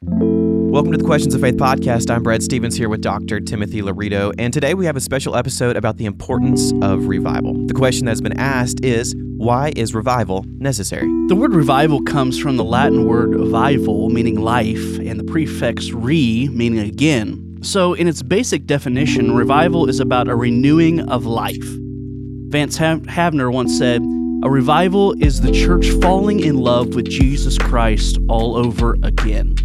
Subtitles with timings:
[0.00, 2.08] Welcome to the Questions of Faith podcast.
[2.08, 3.40] I'm Brad Stevens here with Dr.
[3.40, 7.54] Timothy Laurito, and today we have a special episode about the importance of revival.
[7.66, 11.08] The question that's been asked is why is revival necessary?
[11.26, 16.48] The word revival comes from the Latin word vival, meaning life, and the prefix re,
[16.48, 17.58] meaning again.
[17.62, 21.56] So, in its basic definition, revival is about a renewing of life.
[21.60, 24.00] Vance Havner once said,
[24.44, 29.56] A revival is the church falling in love with Jesus Christ all over again.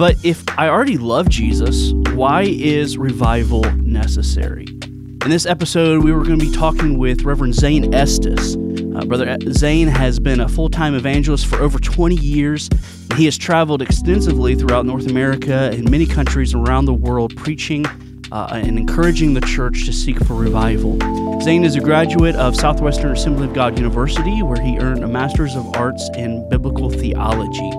[0.00, 4.64] But if I already love Jesus, why is revival necessary?
[4.64, 8.56] In this episode, we were going to be talking with Reverend Zane Estis.
[8.96, 12.70] Uh, Brother Zane has been a full time evangelist for over 20 years.
[13.16, 17.84] He has traveled extensively throughout North America and many countries around the world preaching
[18.32, 20.98] uh, and encouraging the church to seek for revival.
[21.42, 25.54] Zane is a graduate of Southwestern Assembly of God University, where he earned a Master's
[25.54, 27.70] of Arts in Biblical Theology.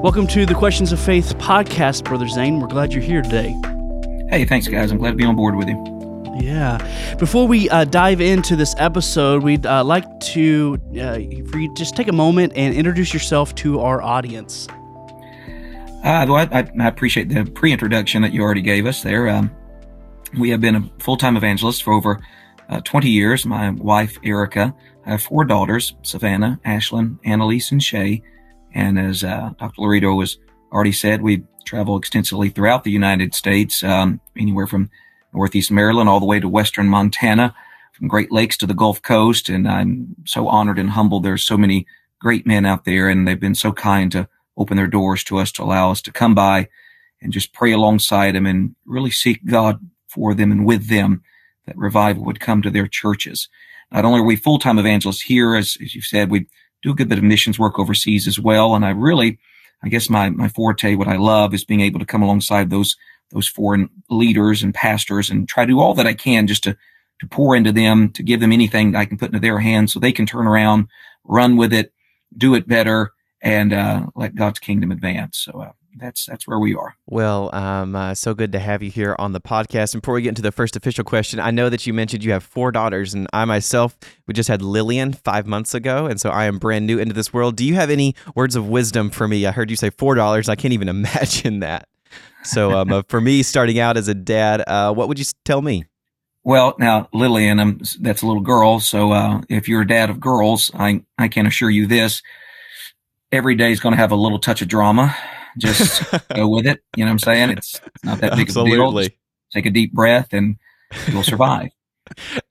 [0.00, 2.60] Welcome to the Questions of Faith podcast, Brother Zane.
[2.60, 3.52] We're glad you're here today.
[4.30, 4.92] Hey, thanks, guys.
[4.92, 6.36] I'm glad to be on board with you.
[6.40, 7.16] Yeah.
[7.18, 11.14] Before we uh, dive into this episode, we'd uh, like to uh,
[11.50, 14.68] for you just take a moment and introduce yourself to our audience.
[16.04, 19.28] Uh, well, I, I, appreciate the pre-introduction that you already gave us there.
[19.28, 19.50] Um,
[20.38, 22.20] we have been a full-time evangelist for over
[22.68, 23.44] uh, 20 years.
[23.44, 28.22] My wife, Erica, I have four daughters, Savannah, Ashlyn, Annalise, and Shay.
[28.78, 29.82] And as uh, Dr.
[29.82, 30.38] Laurito has
[30.72, 34.88] already said, we travel extensively throughout the United States, um, anywhere from
[35.34, 37.56] Northeast Maryland all the way to Western Montana,
[37.92, 39.48] from Great Lakes to the Gulf Coast.
[39.48, 41.24] And I'm so honored and humbled.
[41.24, 41.86] There's so many
[42.20, 45.50] great men out there, and they've been so kind to open their doors to us
[45.52, 46.68] to allow us to come by
[47.20, 51.22] and just pray alongside them and really seek God for them and with them
[51.66, 53.48] that revival would come to their churches.
[53.90, 56.46] Not only are we full-time evangelists here, as, as you said, we
[56.82, 58.74] do a good bit of missions work overseas as well.
[58.74, 59.38] And I really,
[59.82, 62.96] I guess my, my forte, what I love is being able to come alongside those,
[63.30, 66.76] those foreign leaders and pastors and try to do all that I can just to,
[67.20, 69.98] to pour into them, to give them anything I can put into their hands so
[69.98, 70.88] they can turn around,
[71.24, 71.92] run with it,
[72.36, 75.38] do it better, and uh, let God's kingdom advance.
[75.38, 76.96] So uh, that's that's where we are.
[77.06, 79.94] Well, um, uh, so good to have you here on the podcast.
[79.94, 82.32] And before we get into the first official question, I know that you mentioned you
[82.32, 86.30] have four daughters, and I myself we just had Lillian five months ago, and so
[86.30, 87.56] I am brand new into this world.
[87.56, 89.46] Do you have any words of wisdom for me?
[89.46, 90.48] I heard you say four dollars.
[90.48, 91.88] I can't even imagine that.
[92.44, 95.60] So um, uh, for me, starting out as a dad, uh, what would you tell
[95.60, 95.86] me?
[96.44, 98.80] Well, now Lillian, um, that's a little girl.
[98.80, 102.22] So uh, if you're a dad of girls, I I can assure you this:
[103.32, 105.14] every day is going to have a little touch of drama
[105.58, 106.02] just
[106.34, 106.82] go with it.
[106.96, 107.50] You know what I'm saying?
[107.50, 108.78] It's, it's not that big Absolutely.
[108.78, 109.02] of a deal.
[109.02, 109.10] Just
[109.52, 110.56] take a deep breath and
[111.08, 111.70] you'll survive.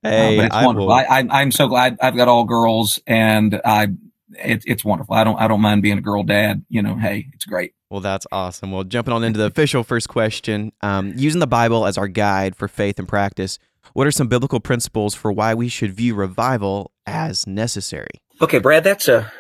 [0.04, 0.92] hey, uh, but it's I wonderful.
[0.92, 3.90] I, I, am so glad I've got all girls and I,
[4.32, 5.16] it, it's wonderful.
[5.16, 6.66] I don't, I don't mind being a girl dad.
[6.70, 7.74] You know, hey, it's great.
[7.90, 8.72] Well, that's awesome.
[8.72, 12.56] Well, jumping on into the official first question, um, using the Bible as our guide
[12.56, 13.60] for faith and practice,
[13.94, 18.22] what are some biblical principles for why we should view revival as necessary?
[18.42, 19.32] Okay, Brad, that's a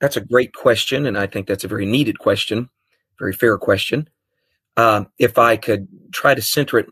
[0.00, 2.70] that's a great question, and I think that's a very needed question
[3.20, 4.08] very fair question.
[4.76, 6.88] Uh, if I could try to center it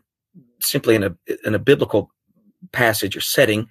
[0.61, 2.11] simply in a in a biblical
[2.71, 3.67] passage or setting,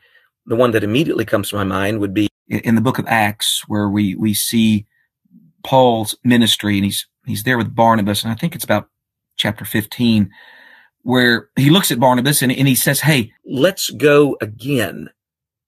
[0.47, 3.63] the one that immediately comes to my mind would be in the book of Acts,
[3.69, 4.87] where we we see
[5.63, 8.89] Paul's ministry, and he's he's there with Barnabas, and I think it's about
[9.37, 10.31] chapter fifteen,
[11.03, 15.11] where he looks at Barnabas and, and he says, "Hey, let's go again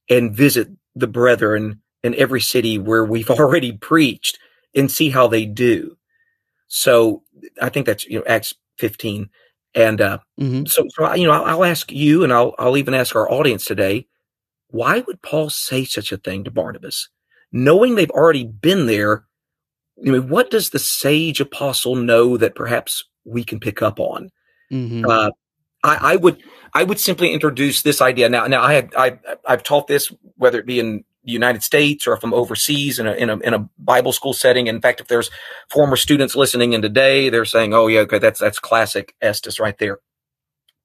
[0.08, 4.38] and visit the brethren in every city where we've already preached
[4.74, 5.96] and see how they do."
[6.72, 7.24] So
[7.60, 9.28] I think that's you know Acts 15,
[9.74, 10.66] and uh, mm-hmm.
[10.66, 13.64] so so you know I'll, I'll, ask you, and I'll I'll even ask our audience
[13.64, 14.06] today,
[14.68, 17.08] why would Paul say such a thing to Barnabas,
[17.50, 19.24] knowing they've already been there?
[19.98, 24.30] I mean, what does the sage apostle know that perhaps we can pick up on?
[24.72, 25.04] Mm-hmm.
[25.04, 25.30] Uh,
[25.82, 26.40] I, I, would
[26.72, 28.46] I would simply introduce this idea now.
[28.46, 32.14] Now I have I I've taught this whether it be in the United States or
[32.14, 34.66] if I'm overseas in a, in a, in a Bible school setting.
[34.66, 35.30] In fact, if there's
[35.70, 39.76] former students listening in today, they're saying, Oh yeah, okay, that's, that's classic Estis right
[39.78, 39.98] there.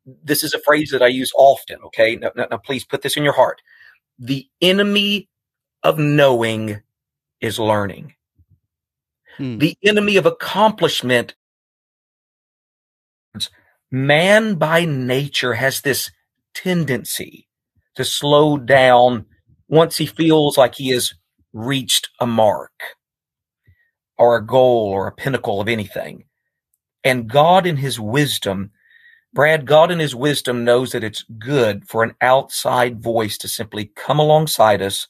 [0.05, 1.79] This is a phrase that I use often.
[1.85, 2.17] Okay.
[2.17, 3.61] Now, now, now please put this in your heart.
[4.19, 5.29] The enemy
[5.83, 6.81] of knowing
[7.39, 8.13] is learning.
[9.37, 9.57] Hmm.
[9.57, 11.35] The enemy of accomplishment.
[13.91, 16.11] Man by nature has this
[16.53, 17.47] tendency
[17.95, 19.25] to slow down
[19.75, 21.13] once he feels like he has
[21.53, 22.71] reached a mark
[24.17, 26.25] or a goal or a pinnacle of anything.
[27.03, 28.71] And God in his wisdom,
[29.33, 33.91] Brad, God in his wisdom knows that it's good for an outside voice to simply
[33.95, 35.07] come alongside us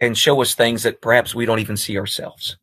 [0.00, 2.58] and show us things that perhaps we don't even see ourselves.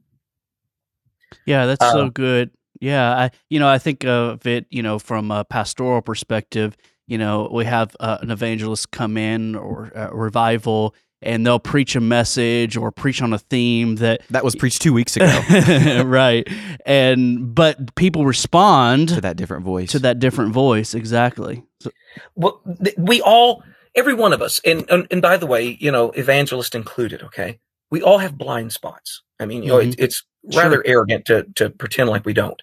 [1.45, 2.51] Yeah, that's uh, so good.
[2.81, 6.75] Yeah, I you know I think of it you know from a pastoral perspective.
[7.07, 11.95] You know, we have uh, an evangelist come in or a revival, and they'll preach
[11.95, 16.47] a message or preach on a theme that That was preached two weeks ago right,
[16.85, 19.91] and but people respond to that different voice.
[19.91, 21.63] to that different voice exactly.
[21.79, 21.91] So,
[22.35, 23.63] Well, th- we all,
[23.95, 27.21] every one of us, and, and and by the way, you know, evangelist included.
[27.23, 27.59] Okay,
[27.89, 29.21] we all have blind spots.
[29.39, 30.63] I mean, you know, it, it's Sure.
[30.63, 32.59] rather arrogant to to pretend like we don't.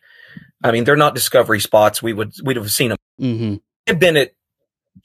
[0.64, 2.02] I mean, they're not discovery spots.
[2.02, 2.98] We would we'd have seen them.
[3.18, 3.54] hmm
[3.88, 4.32] I've been at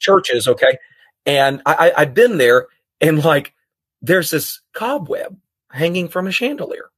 [0.00, 0.78] churches, okay,
[1.24, 2.66] and I, I I've been there,
[3.00, 3.54] and like
[4.02, 5.38] there's this cobweb
[5.70, 6.90] hanging from a chandelier.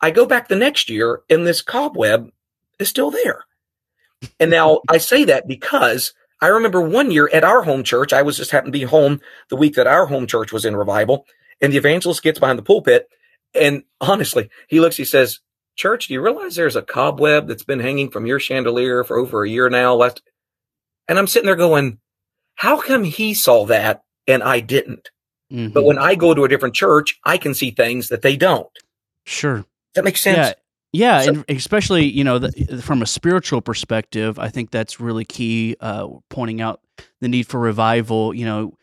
[0.00, 2.30] I go back the next year, and this cobweb
[2.78, 3.44] is still there.
[4.38, 8.22] And now I say that because I remember one year at our home church, I
[8.22, 11.26] was just happened to be home the week that our home church was in revival,
[11.60, 13.08] and the evangelist gets behind the pulpit,
[13.54, 15.40] and honestly, he looks, he says,
[15.76, 19.44] "Church, do you realize there's a cobweb that's been hanging from your chandelier for over
[19.44, 20.22] a year now?" Last,
[21.08, 21.98] and I'm sitting there going,
[22.56, 25.10] "How come he saw that and I didn't?"
[25.50, 28.36] Hmm But when I go to a different church, I can see things that they
[28.36, 28.68] don't.
[29.24, 29.64] sure.
[29.94, 30.36] That makes sense?
[30.92, 35.00] Yeah, yeah, So- and especially you know the, from a spiritual perspective, I think that's
[35.00, 35.76] really key.
[35.80, 36.80] Uh, pointing out
[37.20, 38.34] the need for revival.
[38.34, 38.78] You know,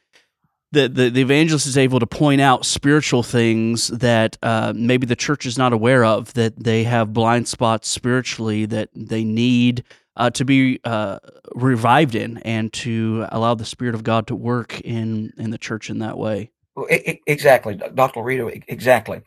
[0.72, 5.16] the, the the evangelist is able to point out spiritual things that uh, maybe the
[5.16, 6.34] church is not aware of.
[6.34, 9.84] That they have blind spots spiritually that they need.
[10.18, 11.20] Uh, to be uh,
[11.56, 15.90] revived in and to allow the spirit of God to work in in the church
[15.90, 16.52] in that way.
[16.78, 18.22] Exactly, Dr.
[18.22, 18.50] Rito.
[18.50, 19.22] e- Exactly.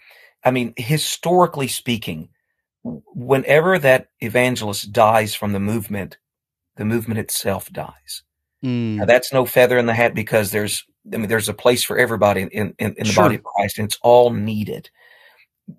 [0.44, 2.28] I mean, historically speaking,
[2.82, 6.18] whenever that evangelist dies from the movement,
[6.76, 8.22] the movement itself dies.
[8.64, 11.82] Mm, Now, that's no feather in the hat because there's, I mean, there's a place
[11.84, 13.24] for everybody in, in, in the Sure.
[13.24, 14.90] body of Christ, and it's all needed.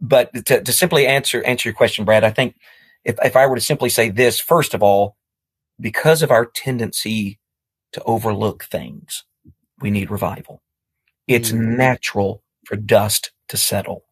[0.01, 2.55] But to, to simply answer answer your question, Brad, I think
[3.03, 5.15] if if I were to simply say this, first of all,
[5.79, 7.39] because of our tendency
[7.93, 9.23] to overlook things,
[9.81, 10.61] we need revival.
[11.29, 11.77] It's Mm.
[11.77, 14.03] natural for dust to settle.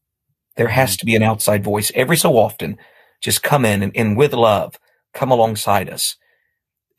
[0.58, 2.78] There has to be an outside voice every so often,
[3.22, 4.80] just come in and, and with love,
[5.14, 6.18] come alongside us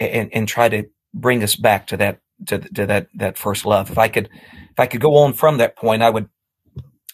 [0.01, 0.85] and, and try to
[1.15, 3.91] bring us back to that to, to that that first love.
[3.91, 6.29] If I could if I could go on from that point, I would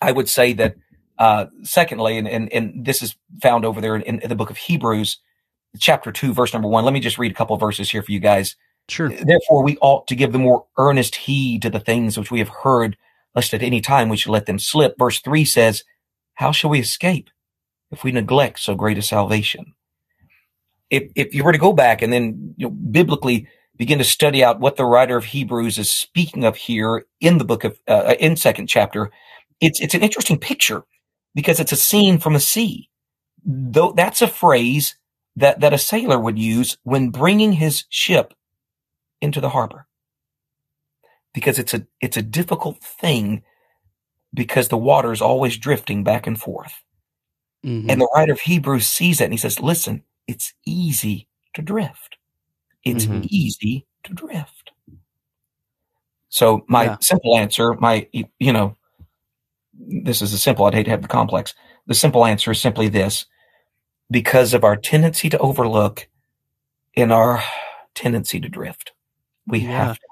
[0.00, 0.76] I would say that
[1.18, 4.56] uh, secondly, and, and and this is found over there in, in the book of
[4.58, 5.18] Hebrews,
[5.78, 6.84] chapter two, verse number one.
[6.84, 8.56] Let me just read a couple of verses here for you guys.
[8.88, 9.08] Sure.
[9.08, 12.50] Therefore, we ought to give the more earnest heed to the things which we have
[12.62, 12.96] heard,
[13.34, 14.96] lest at any time we should let them slip.
[14.98, 15.84] Verse three says,
[16.34, 17.30] "How shall we escape
[17.90, 19.74] if we neglect so great a salvation?"
[20.90, 24.44] If if you were to go back and then you know, biblically begin to study
[24.44, 28.14] out what the writer of Hebrews is speaking of here in the book of uh,
[28.20, 29.10] in second chapter,
[29.60, 30.84] it's it's an interesting picture
[31.34, 32.90] because it's a scene from a sea.
[33.44, 34.96] Though that's a phrase
[35.36, 38.34] that that a sailor would use when bringing his ship
[39.24, 39.86] into the harbor
[41.32, 43.42] because it's a it's a difficult thing
[44.32, 46.74] because the water is always drifting back and forth
[47.64, 47.90] Mhm.
[47.90, 52.16] and the writer of hebrews sees that and he says listen it's easy to drift
[52.84, 53.22] it's Mm-hmm.
[53.22, 53.26] Mhm.
[53.30, 54.70] easy to drift
[56.28, 56.96] so my Yeah.
[57.00, 58.06] simple answer my
[58.38, 58.76] you know
[60.04, 61.54] this is a simple i'd hate to have the complex
[61.86, 63.26] the simple answer is simply this
[64.10, 66.08] because of our tendency to overlook
[66.96, 67.42] and our
[67.94, 68.92] tendency to drift
[69.46, 69.86] we Yeah.
[69.88, 70.06] have to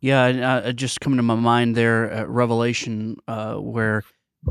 [0.00, 4.02] Yeah, and, uh, just coming to my mind there at Revelation, uh, where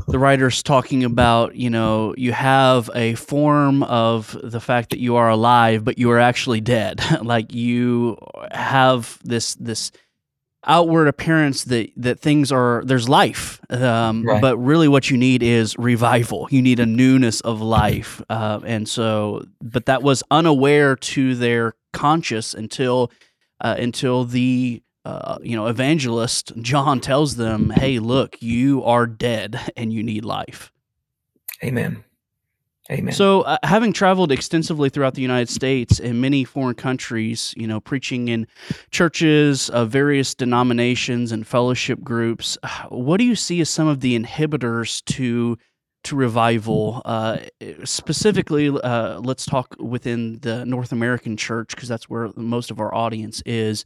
[0.06, 5.16] the writer's talking about, you know, you have a form of the fact that you
[5.16, 7.00] are alive, but you are actually dead.
[7.22, 8.16] like you
[8.52, 9.90] have this this
[10.66, 14.40] outward appearance that that things are there's life, um, Right.
[14.40, 16.46] but really what you need is revival.
[16.50, 21.74] You need a newness of life, uh, and so, but that was unaware to their
[21.92, 23.10] conscious until
[23.60, 29.72] uh, until the uh, you know evangelist John tells them, "Hey, look, you are dead
[29.76, 30.72] and you need life."
[31.62, 32.04] Amen.
[32.90, 33.14] Amen.
[33.14, 37.78] So, uh, having traveled extensively throughout the United States and many foreign countries, you know,
[37.78, 38.48] preaching in
[38.90, 44.18] churches of various denominations and fellowship groups, what do you see as some of the
[44.18, 45.56] inhibitors to
[46.10, 47.02] to revival?
[47.04, 47.38] Uh,
[47.84, 52.94] specifically, uh, let's talk within the North American church because that's where most of our
[52.94, 53.84] audience is.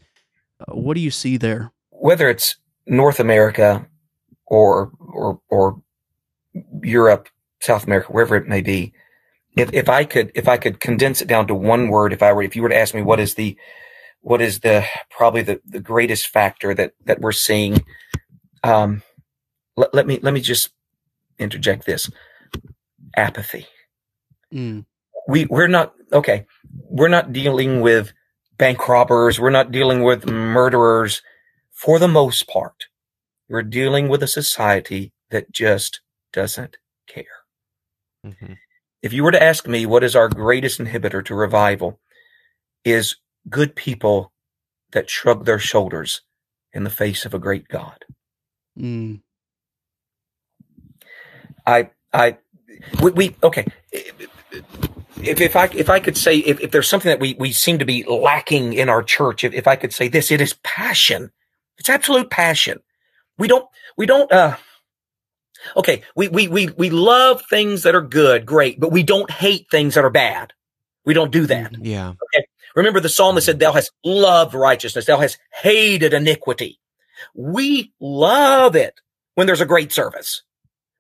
[0.61, 1.73] Uh, what do you see there?
[2.05, 3.87] whether it's North America
[4.47, 5.81] or or or
[6.83, 8.93] Europe, South America, wherever it may be,
[9.57, 12.33] if if I could if I could condense it down to one word, if I
[12.35, 13.57] were if you were to ask me what is the
[14.21, 17.83] what is the probably the, the greatest factor that that we're seeing,
[18.63, 19.03] um,
[19.79, 20.69] let, let me let me just
[21.45, 22.11] interject this
[23.17, 23.67] apathy.
[24.53, 24.85] Mm,
[25.29, 26.47] we we're not okay.
[26.73, 28.13] We're not dealing with
[28.59, 29.41] bank robbers.
[29.41, 31.23] We're not dealing with murderers.
[31.71, 32.87] For the most part,
[33.49, 36.01] we're dealing with a society that just
[36.33, 37.25] doesn't care.
[38.25, 38.55] Mm-hmm.
[39.03, 42.01] If you were to ask me what is our greatest inhibitor to revival,
[42.85, 43.17] is
[43.51, 44.33] good people
[44.93, 46.23] that shrug their shoulders
[46.73, 48.05] in the face of a great God.
[48.79, 49.21] Mm.
[51.67, 52.39] I, I,
[53.03, 53.67] we, we, okay.
[53.91, 57.79] If, if I, if I could say, if, if there's something that we, we seem
[57.79, 61.33] to be lacking in our church, if, if I could say this, it is passion.
[61.79, 62.81] It's absolute passion.
[63.39, 63.67] We don't,
[63.97, 64.57] we don't, uh,
[65.77, 69.67] okay, we, we, we, we love things that are good, great, but we don't hate
[69.71, 70.53] things that are bad.
[71.05, 71.75] We don't do that.
[71.81, 72.11] Yeah.
[72.11, 72.47] Okay.
[72.77, 75.07] Remember the psalmist said, thou hast loved righteousness.
[75.07, 76.81] Thou hast hated iniquity.
[77.35, 79.01] We love it
[79.35, 80.43] when there's a great service.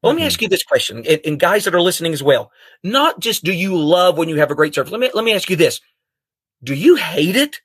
[0.04, 0.26] Well, let me mm-hmm.
[0.26, 2.52] ask you this question, and, and, guys that are listening as well.
[2.82, 4.92] Not just do you love when you have a great service.
[4.92, 5.80] Let me let me ask you this:
[6.62, 7.62] Do you hate it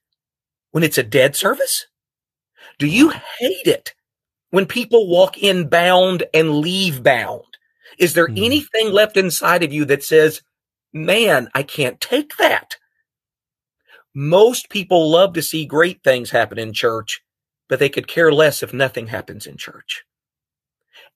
[0.72, 1.88] when it's a dead service?
[2.78, 3.94] Do you hate it
[4.52, 7.58] when people walk in bound and leave bound?
[7.98, 8.42] Is there mm-hmm.
[8.42, 10.42] anything left inside of you that says,
[10.94, 12.78] "Man, I can't take that"?
[14.16, 17.22] Most people love to see great things happen in church,
[17.68, 20.06] but they could care less if nothing happens in church.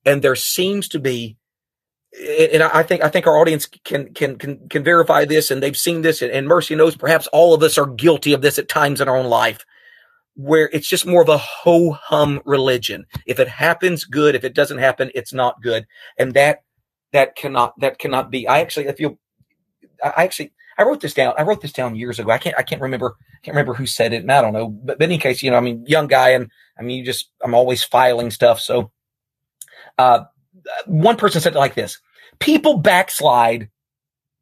[0.05, 1.37] And there seems to be,
[2.51, 5.77] and I think I think our audience can can can can verify this, and they've
[5.77, 9.01] seen this, and Mercy knows perhaps all of us are guilty of this at times
[9.01, 9.65] in our own life,
[10.35, 13.05] where it's just more of a ho hum religion.
[13.25, 14.35] If it happens, good.
[14.35, 16.63] If it doesn't happen, it's not good, and that
[17.13, 18.47] that cannot that cannot be.
[18.47, 19.17] I actually, if you,
[20.03, 21.33] I actually I wrote this down.
[21.37, 22.31] I wrote this down years ago.
[22.31, 24.21] I can't, I can't remember, can't remember who said it.
[24.21, 26.29] And I don't know, but, but in any case, you know, I mean, young guy
[26.29, 28.59] and I mean, you just, I'm always filing stuff.
[28.59, 28.91] So,
[29.97, 30.25] uh,
[30.85, 31.99] one person said it like this,
[32.39, 33.69] people backslide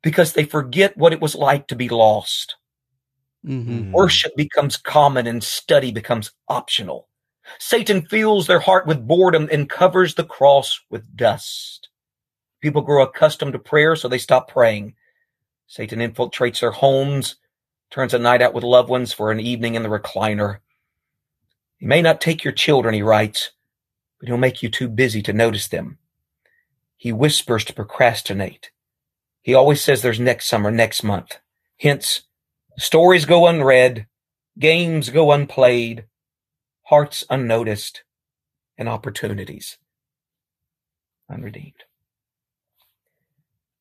[0.01, 2.55] because they forget what it was like to be lost.
[3.45, 3.91] Mm-hmm.
[3.91, 7.07] Worship becomes common and study becomes optional.
[7.59, 11.89] Satan fills their heart with boredom and covers the cross with dust.
[12.61, 14.93] People grow accustomed to prayer, so they stop praying.
[15.67, 17.37] Satan infiltrates their homes,
[17.89, 20.59] turns a night out with loved ones for an evening in the recliner.
[21.77, 23.51] He may not take your children, he writes,
[24.21, 25.97] but he'll make you too busy to notice them.
[26.95, 28.69] He whispers to procrastinate.
[29.41, 31.39] He always says there's next summer, next month.
[31.79, 32.21] Hence,
[32.77, 34.05] stories go unread,
[34.59, 36.05] games go unplayed,
[36.83, 38.03] hearts unnoticed,
[38.77, 39.79] and opportunities
[41.27, 41.83] unredeemed.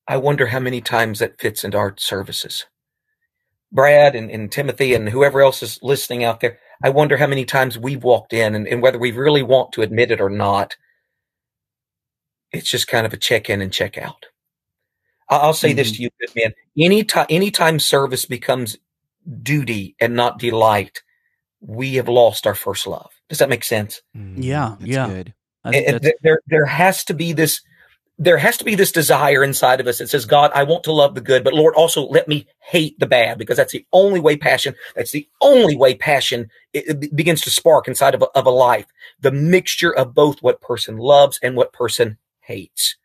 [0.07, 2.65] I wonder how many times that fits into our services.
[3.71, 7.45] Brad and, and Timothy and whoever else is listening out there, I wonder how many
[7.45, 10.75] times we've walked in and, and whether we really want to admit it or not.
[12.51, 14.25] It's just kind of a check in and check out.
[15.29, 15.77] I'll say mm-hmm.
[15.77, 16.53] this to you, good man.
[16.77, 18.77] Anytime, anytime service becomes
[19.41, 21.01] duty and not delight,
[21.61, 23.11] we have lost our first love.
[23.29, 24.01] Does that make sense?
[24.17, 25.07] Mm, yeah, that's yeah.
[25.07, 25.33] Good.
[26.21, 27.61] There, there has to be this
[28.21, 30.91] there has to be this desire inside of us that says, God, I want to
[30.91, 34.19] love the good, but Lord, also let me hate the bad because that's the only
[34.19, 38.25] way passion, that's the only way passion it, it begins to spark inside of a,
[38.37, 38.85] of a life.
[39.21, 42.95] The mixture of both what person loves and what person hates.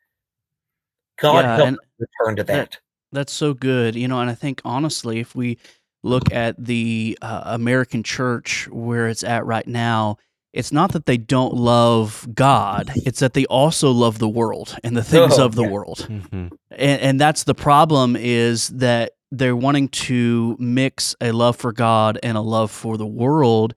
[1.18, 2.72] God yeah, help return to that.
[2.72, 2.78] that.
[3.10, 3.96] That's so good.
[3.96, 5.56] You know, and I think honestly, if we
[6.02, 10.18] look at the uh, American church where it's at right now,
[10.56, 14.96] it's not that they don't love God, it's that they also love the world and
[14.96, 15.70] the things oh, of the yeah.
[15.70, 16.06] world.
[16.08, 16.48] Mm-hmm.
[16.70, 22.18] And, and that's the problem is that they're wanting to mix a love for God
[22.22, 23.74] and a love for the world.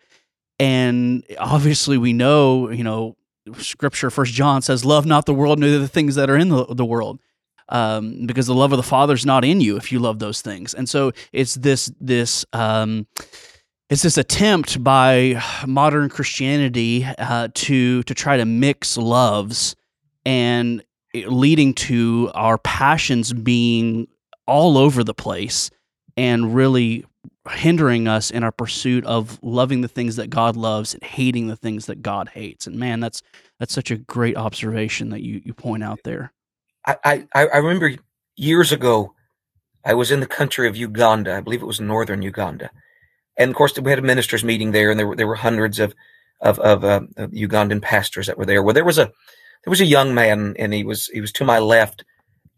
[0.57, 3.17] And obviously, we know, you know,
[3.57, 6.65] scripture, First John says, Love not the world, neither the things that are in the,
[6.65, 7.19] the world.
[7.67, 10.41] Um, because the love of the Father is not in you if you love those
[10.41, 10.73] things.
[10.73, 13.05] And so it's this, this, um,
[13.89, 19.75] it's this attempt by modern Christianity uh, to to try to mix loves
[20.25, 20.83] and
[21.25, 24.07] leading to our passions being
[24.45, 25.71] all over the place
[26.15, 27.03] and really
[27.49, 31.55] hindering us in our pursuit of loving the things that God loves and hating the
[31.55, 32.67] things that God hates.
[32.67, 33.23] And man, that's
[33.59, 36.31] that's such a great observation that you you point out there.
[36.85, 37.95] I I, I remember
[38.35, 39.15] years ago,
[39.83, 41.35] I was in the country of Uganda.
[41.35, 42.69] I believe it was northern Uganda
[43.39, 45.79] and of course, we had a ministers meeting there, and there were there were hundreds
[45.79, 45.95] of
[46.41, 48.63] of, of, uh, of Ugandan pastors that were there.
[48.63, 51.45] Well, there was a there was a young man, and he was he was to
[51.45, 52.05] my left,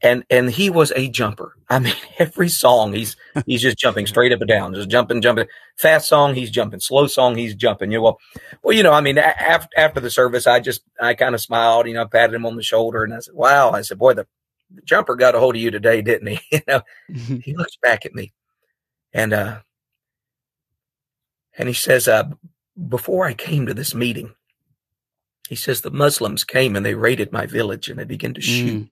[0.02, 1.54] and and he was a jumper.
[1.70, 5.48] I mean, every song he's he's just jumping straight up and down, just jumping, jumping.
[5.78, 6.80] Fast song, he's jumping.
[6.82, 7.92] Slow song, he's jumping.
[7.92, 8.20] You know, well,
[8.64, 11.88] well, you know, I mean, after after the service, I just I kind of smiled,
[11.88, 14.28] you know, patted him on the shoulder, and I said, "Wow," I said, "Boy, the
[14.74, 16.40] the jumper got a hold of you today, didn't he?
[16.52, 16.82] you know,
[17.44, 18.34] he looks back at me
[19.14, 19.60] and, uh,
[21.58, 22.30] and he says, uh,
[22.88, 24.34] before I came to this meeting,
[25.50, 28.84] he says the Muslims came and they raided my village and they began to shoot.
[28.84, 28.90] Mm.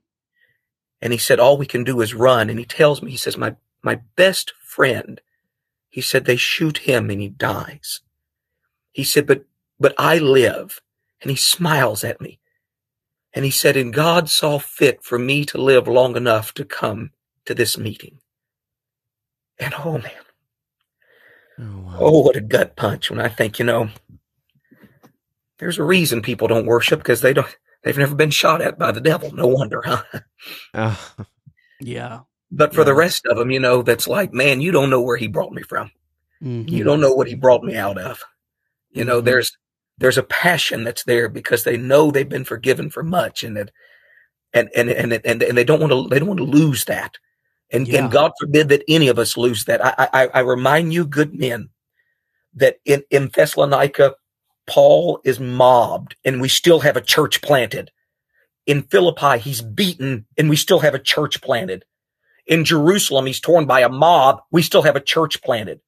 [1.01, 2.49] And he said, all we can do is run.
[2.49, 5.21] And he tells me, he says, my, my best friend,
[5.89, 8.01] he said, they shoot him and he dies.
[8.91, 9.45] He said, but,
[9.79, 10.81] but I live.
[11.21, 12.39] And he smiles at me.
[13.33, 17.11] And he said, and God saw fit for me to live long enough to come
[17.45, 18.19] to this meeting.
[19.59, 20.11] And oh man,
[21.59, 21.97] Oh, wow.
[21.99, 23.89] oh, what a gut punch when I think, you know,
[25.57, 27.47] there's a reason people don't worship because they don't,
[27.83, 29.33] they've never been shot at by the devil.
[29.33, 30.03] No wonder, huh?
[30.73, 31.15] Oh,
[31.81, 32.21] yeah.
[32.51, 35.17] But for the rest of them, you know, that's like, man, you don't know where
[35.17, 35.91] he brought me from.
[36.41, 36.69] Mhm.
[36.69, 38.23] You don't know what he brought me out of.
[38.91, 39.25] You know, Mhm.
[39.25, 39.57] there's
[39.97, 43.71] there's a passion that's there because they know they've been forgiven for much, and that
[44.53, 47.17] and and and and, and they don't want to they don't want to lose that.
[47.71, 47.99] And Yeah.
[47.99, 49.83] and God forbid that any of us lose that.
[49.85, 51.69] I I, I remind you, good men,
[52.55, 54.15] that in in Thessalonica,
[54.67, 57.91] Paul is mobbed, and we still have a church planted.
[58.65, 61.85] In Philippi, he's beaten, and we still have a church planted.
[62.45, 64.41] In Jerusalem, he's torn by a mob.
[64.51, 65.79] We still have a church planted.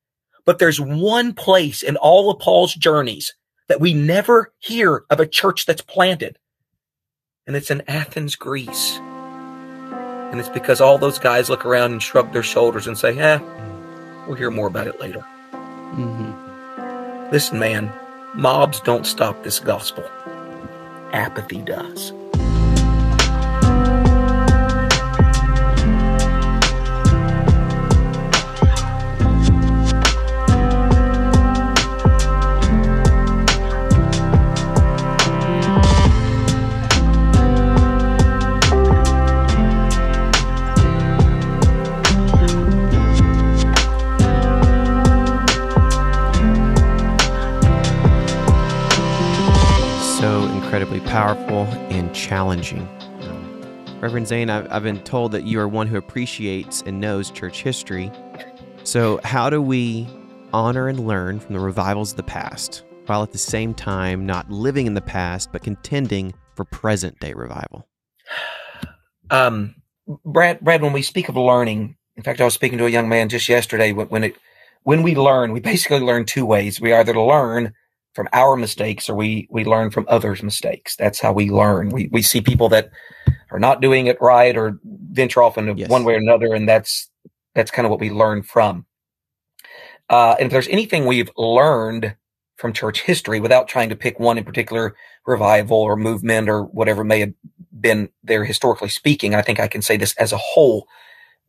[0.45, 3.33] But there's one place in all of Paul's journeys
[3.67, 6.37] that we never hear of a church that's planted.
[7.45, 8.99] And it's in Athens, Greece.
[10.31, 13.39] And it's because all those guys look around and shrug their shoulders and say, eh,
[14.25, 15.25] we'll hear more about it later.
[15.93, 17.31] Mhm.
[17.31, 17.91] Listen, man,
[18.33, 20.03] mobs don't stop this gospel.
[21.11, 22.13] Apathy does.
[51.11, 52.87] Powerful and challenging.
[53.99, 57.63] Reverend Zane, I've, I've been told that you are one who appreciates and knows church
[57.63, 58.09] history.
[58.85, 60.07] So, how do we
[60.53, 64.49] honor and learn from the revivals of the past while at the same time not
[64.49, 67.89] living in the past but contending for present day revival?
[69.29, 69.75] Um,
[70.23, 73.09] Brad, Brad, when we speak of learning, in fact, I was speaking to a young
[73.09, 73.91] man just yesterday.
[73.91, 74.37] When it,
[74.83, 76.79] when we learn, we basically learn two ways.
[76.79, 77.73] We either learn
[78.13, 80.95] from our mistakes or we, we learn from others' mistakes.
[80.97, 81.89] That's how we learn.
[81.89, 82.91] We, we see people that
[83.51, 84.79] are not doing it right or
[85.11, 85.89] venture off in Yes.
[85.89, 86.53] one way or another.
[86.53, 87.09] And that's,
[87.55, 88.85] that's kind of what we learn from.
[90.09, 92.15] Uh, and if there's anything we've learned
[92.57, 94.95] from church history without trying to pick one in particular
[95.27, 97.33] revival or movement or whatever may have
[97.79, 100.87] been there historically speaking, I think I can say this as a whole.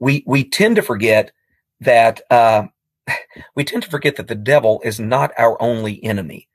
[0.00, 1.32] We we tend to forget
[1.80, 2.64] that uh,
[3.56, 6.48] we tend to forget that the devil is not our only enemy.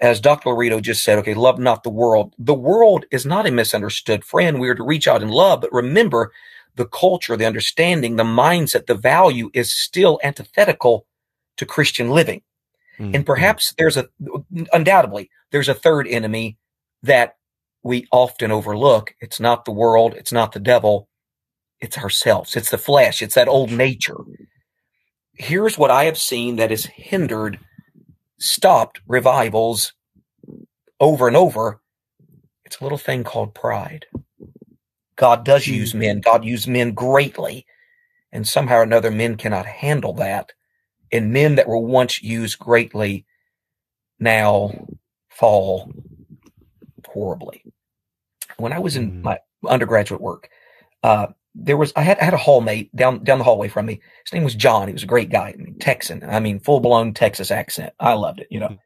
[0.00, 0.50] As Dr.
[0.50, 2.34] Laurito just said, okay, love not the world.
[2.38, 4.60] The world is not a misunderstood friend.
[4.60, 6.32] We are to reach out in love, but remember
[6.76, 11.06] the culture, the understanding, the mindset, the value is still antithetical
[11.56, 12.42] to Christian living.
[12.98, 14.08] Mm, And perhaps there's a,
[14.72, 16.58] undoubtedly, there's a third enemy
[17.02, 17.36] that
[17.82, 19.14] we often overlook.
[19.20, 20.14] It's not the world.
[20.14, 21.08] It's not the devil.
[21.80, 22.56] It's ourselves.
[22.56, 23.22] It's the flesh.
[23.22, 24.16] It's that old nature.
[25.34, 27.58] Here's what I have seen that has hindered,
[28.38, 29.92] stopped revivals
[31.00, 31.80] over and over.
[32.64, 34.06] It's a little thing called pride.
[35.16, 36.20] God does use men.
[36.20, 37.66] God used men greatly.
[38.32, 40.52] And somehow or another, men cannot handle that.
[41.12, 43.26] And men that were once used greatly
[44.20, 44.88] now
[45.30, 45.92] fall
[47.06, 47.64] horribly.
[48.58, 49.22] When I was in Mhm.
[49.22, 50.50] my undergraduate work,
[51.02, 54.00] uh, there was I had I had a hallmate down down the hallway from me.
[54.24, 54.88] His name was John.
[54.88, 56.24] He was a great guy, I mean, Texan.
[56.24, 57.92] I mean, full blown Texas accent.
[58.00, 58.76] I loved it, you know.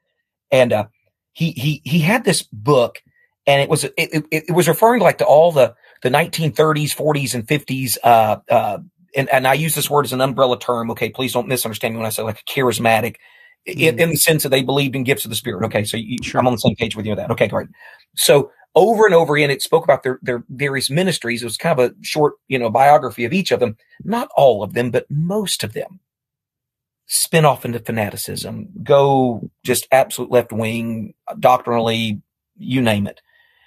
[0.50, 0.86] And uh,
[1.32, 3.02] he he he had this book,
[3.46, 7.34] and it was it, it, it was referring like to all the the 1930s, 40s,
[7.34, 7.98] and 50s.
[8.02, 8.78] Uh, uh,
[9.16, 10.90] and and I use this word as an umbrella term.
[10.92, 13.16] Okay, please don't misunderstand me when I say like a charismatic,
[13.66, 15.64] in, in the sense that they believed in gifts of the spirit.
[15.66, 16.40] Okay, so you, Sure.
[16.40, 17.30] I'm on the same page with you with that.
[17.30, 17.68] Okay, great.
[18.16, 21.42] So over and over again, it spoke about their their various ministries.
[21.42, 23.76] It was kind of a short, you know, biography of each of them.
[24.04, 26.00] Not all of them, but most of them
[27.06, 32.22] spin off into fanaticism, go just absolute left wing, doctrinally,
[32.56, 33.20] you name it.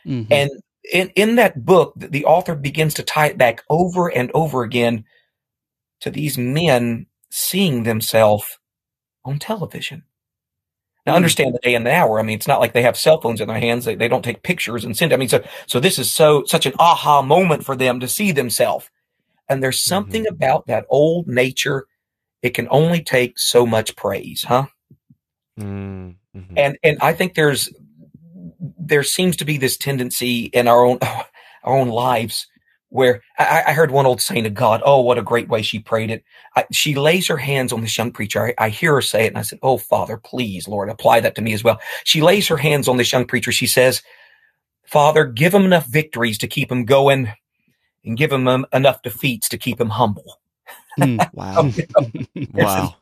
[0.06, 0.28] Mhm.
[0.32, 0.50] And
[0.92, 5.06] in, in that book, the author begins to tie it back over and over again
[6.02, 8.58] to these men seeing themselves
[9.24, 10.04] on television.
[11.06, 11.18] Now, Mm.
[11.18, 12.20] understand the day and the hour.
[12.20, 13.86] I mean, it's not like they have cell phones in their hands.
[13.86, 15.14] They, they don't take pictures and send.
[15.14, 18.32] I mean, so so this is so such an aha moment for them to see
[18.32, 18.90] themselves.
[19.48, 21.86] And there's something about that old nature.
[22.42, 24.66] It can only take so much praise, huh?
[25.60, 26.54] Mm, mhm.
[26.58, 27.70] And and I think there's
[28.80, 31.00] there seems to be this tendency in our own
[31.64, 32.48] our own lives
[32.96, 34.82] where I, I heard one old saint of God.
[34.86, 36.24] Oh, what a great way she prayed it.
[36.56, 38.48] I, she lays her hands on this young preacher.
[38.48, 41.36] I, I hear her say it, and I said, "Oh, Father, please, Lord, apply that
[41.36, 43.52] to me as well." She lays her hands on this young preacher.
[43.52, 44.02] She says,
[44.86, 47.34] "Father, give him enough victories to keep him going,
[48.06, 50.40] and give him um, enough defeats to keep him humble."
[50.98, 51.30] Mm.
[51.34, 51.70] wow.
[52.54, 52.96] wow.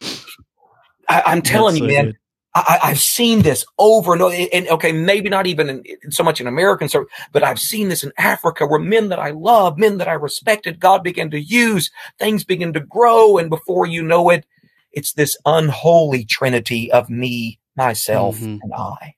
[1.07, 2.17] I, I'm telling That's you, man.
[2.55, 4.35] I, I've seen this over and over.
[4.53, 7.89] And okay, maybe not even in, in so much in American service, but I've seen
[7.89, 11.39] this in Africa where men that I love, men that I respected, God began to
[11.39, 13.37] use, things begin to grow.
[13.37, 14.45] And before you know it,
[14.91, 18.59] it's this unholy trinity of me, myself, Mhm.
[18.61, 19.15] and I.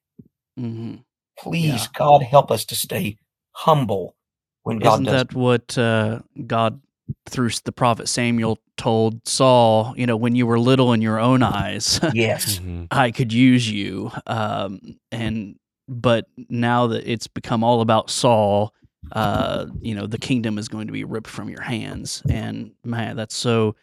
[0.59, 1.03] Mhm.
[1.39, 1.87] Please, Yeah.
[1.97, 3.17] God, help us to stay
[3.51, 4.15] humble
[4.63, 5.13] when God does Isn't does.
[5.13, 6.81] that what uh, God,
[7.29, 9.93] through the prophet Samuel, told Saul?
[9.97, 12.59] You know, when you were little in your own eyes, yes.
[12.59, 12.87] Mhm.
[12.91, 14.11] I could use you.
[14.27, 14.79] Um,
[15.11, 15.55] and
[15.87, 18.73] but now that it's become all about Saul,
[19.11, 22.23] uh, you know, the kingdom is going to be ripped from your hands.
[22.29, 23.75] And man, that's so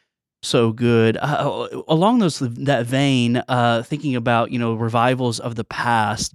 [0.43, 1.17] so good.
[1.17, 6.35] Uh, along those that vein, uh, thinking about you know revivals of the past,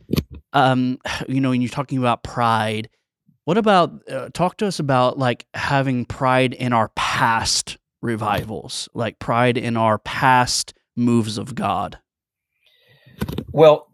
[0.54, 2.89] um, you know, when you're talking about pride,
[3.48, 9.20] what about uh, talk to us about like having pride in our past revivals, like
[9.20, 11.98] pride in our past moves of God.
[13.54, 13.88] Well,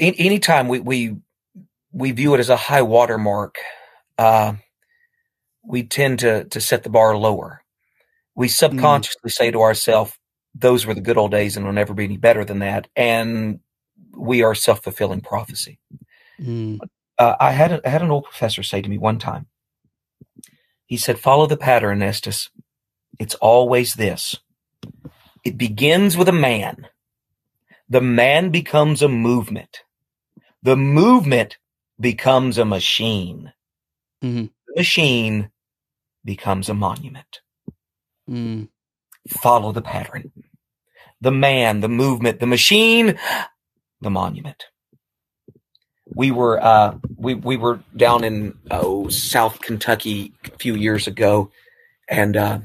[0.00, 1.14] a- anytime we, we
[1.92, 3.54] we view it as a high watermark,
[4.18, 4.54] uh,
[5.64, 7.62] we tend to to set the bar lower.
[8.34, 10.12] We subconsciously say to ourselves,
[10.56, 13.60] "Those were the good old days, and it'll never be any better than that." And
[14.10, 15.78] we are self fulfilling prophecy.
[16.42, 16.80] Mm,
[17.18, 19.46] Uh, I had a, I had an old professor say to me one time.
[20.86, 22.48] He said, "Follow the pattern, Estis.
[23.18, 24.36] It's always this.
[25.44, 26.86] It begins with a man.
[27.88, 29.78] The man becomes a movement.
[30.62, 31.58] The movement
[31.98, 33.52] becomes a machine.
[34.22, 34.50] Mhm.
[34.68, 35.50] The machine
[36.24, 37.40] becomes a monument.
[38.28, 38.68] mm,
[39.28, 40.30] Follow the pattern.
[41.20, 43.18] The man, the movement, the machine,
[44.00, 44.66] the monument.
[46.18, 51.52] We were uh, we we were down in oh South Kentucky a few years ago,
[52.08, 52.58] and uh,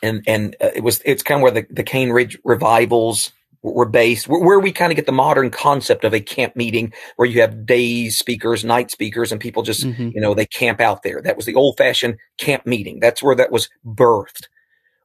[0.00, 3.84] and and uh, it was it's kind of where the the Cane Ridge revivals were
[3.88, 7.28] based, where, where we kind of get the modern concept of a camp meeting, where
[7.28, 11.02] you have day speakers, night speakers, and people just mhm, you know they camp out
[11.02, 11.20] there.
[11.20, 13.00] That was the old fashioned camp meeting.
[13.00, 14.46] That's where that was birthed.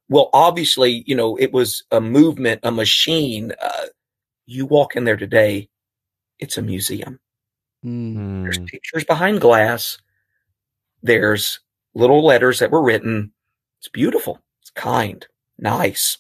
[0.10, 3.54] Well obviously you know it was a movement a machine.
[3.60, 3.88] Uh,
[4.46, 5.70] you walk in there today
[6.40, 7.20] it's a museum
[7.86, 9.98] mm, there's pictures behind glass.
[11.02, 11.60] There's
[11.94, 13.32] little letters that were written.
[13.80, 14.42] It's beautiful.
[14.62, 15.26] It's kind.
[15.58, 16.18] Nice.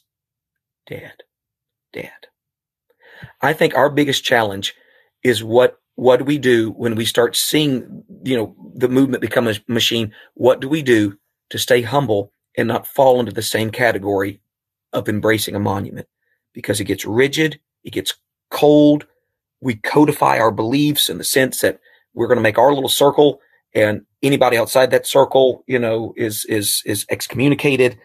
[0.87, 1.23] Dead.
[1.93, 2.11] Dead.
[3.41, 4.75] I think our biggest challenge
[5.23, 9.47] is what what do we do when we start seeing you know the movement become
[9.47, 10.13] a machine?
[10.35, 11.17] What do we do
[11.49, 14.39] to stay humble and not fall into the same category
[14.93, 16.07] of embracing a monument?
[16.53, 18.15] Because it gets rigid it gets
[18.51, 19.07] cold
[19.61, 21.79] we codify our beliefs in the sense that
[22.13, 23.39] we're going to make our little circle
[23.73, 27.97] and anybody outside that circle you know is is is excommunicated.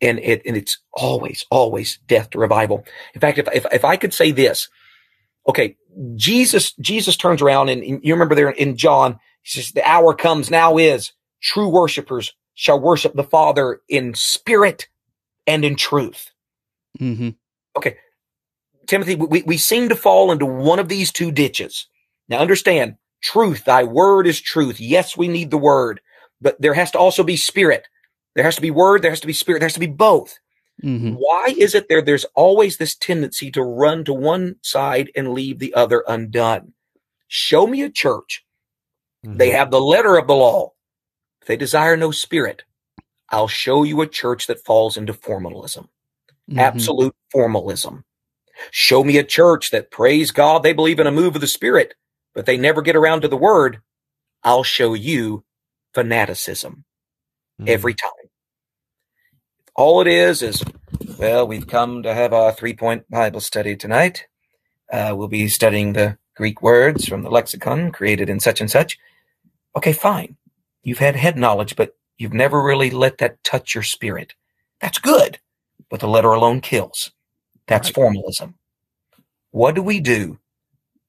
[0.00, 2.84] And it and it's always always death to revival.
[3.14, 4.68] In fact if if, if i could say this
[5.48, 5.76] okay
[6.16, 10.14] jesus jesus turns around and, and you remember there in john he says the hour
[10.14, 11.12] comes now is.
[11.42, 14.88] True worshipers shall worship the father in spirit
[15.46, 16.30] and in truth.
[17.00, 17.36] Mhm,
[18.88, 21.88] Timothy, we, we seem to fall into one of these two ditches.
[22.28, 24.80] Now understand, truth, thy word is truth.
[24.80, 26.02] Yes, we need the word,
[26.42, 27.88] but there has to also be spirit.
[28.36, 30.38] There has to be word, there has to be spirit, there has to be both.
[30.84, 32.02] mhm, Why is it there?
[32.02, 36.74] There's always this tendency to run to one side and leave the other undone.
[37.28, 38.44] Show me a church.
[39.34, 40.74] They have the letter of the law.
[41.42, 42.64] If they desire no spirit,
[43.30, 45.88] I'll show you a church that falls into formalism
[46.50, 48.04] mhm, absolute formalism.
[48.72, 51.94] Show me a church that praise God, they believe in a move of the Spirit,
[52.34, 53.80] but they never get around to the Word.
[54.44, 55.44] I'll show you
[55.94, 56.84] fanaticism
[57.60, 57.68] Mhm.
[57.68, 58.10] every time.
[59.76, 60.64] All it is is,
[61.18, 64.26] well, we've come to have our three point Bible study tonight.
[64.92, 68.98] Uh, we'll be studying the Greek words from the lexicon created in such and such.
[69.76, 70.36] Okay, fine.
[70.82, 74.34] You've had head knowledge, but you've never really let that touch your spirit.
[74.80, 75.40] That's good,
[75.90, 77.12] but the letter alone kills.
[77.68, 77.94] That's Right.
[77.94, 78.54] formalism.
[79.50, 80.38] What do we do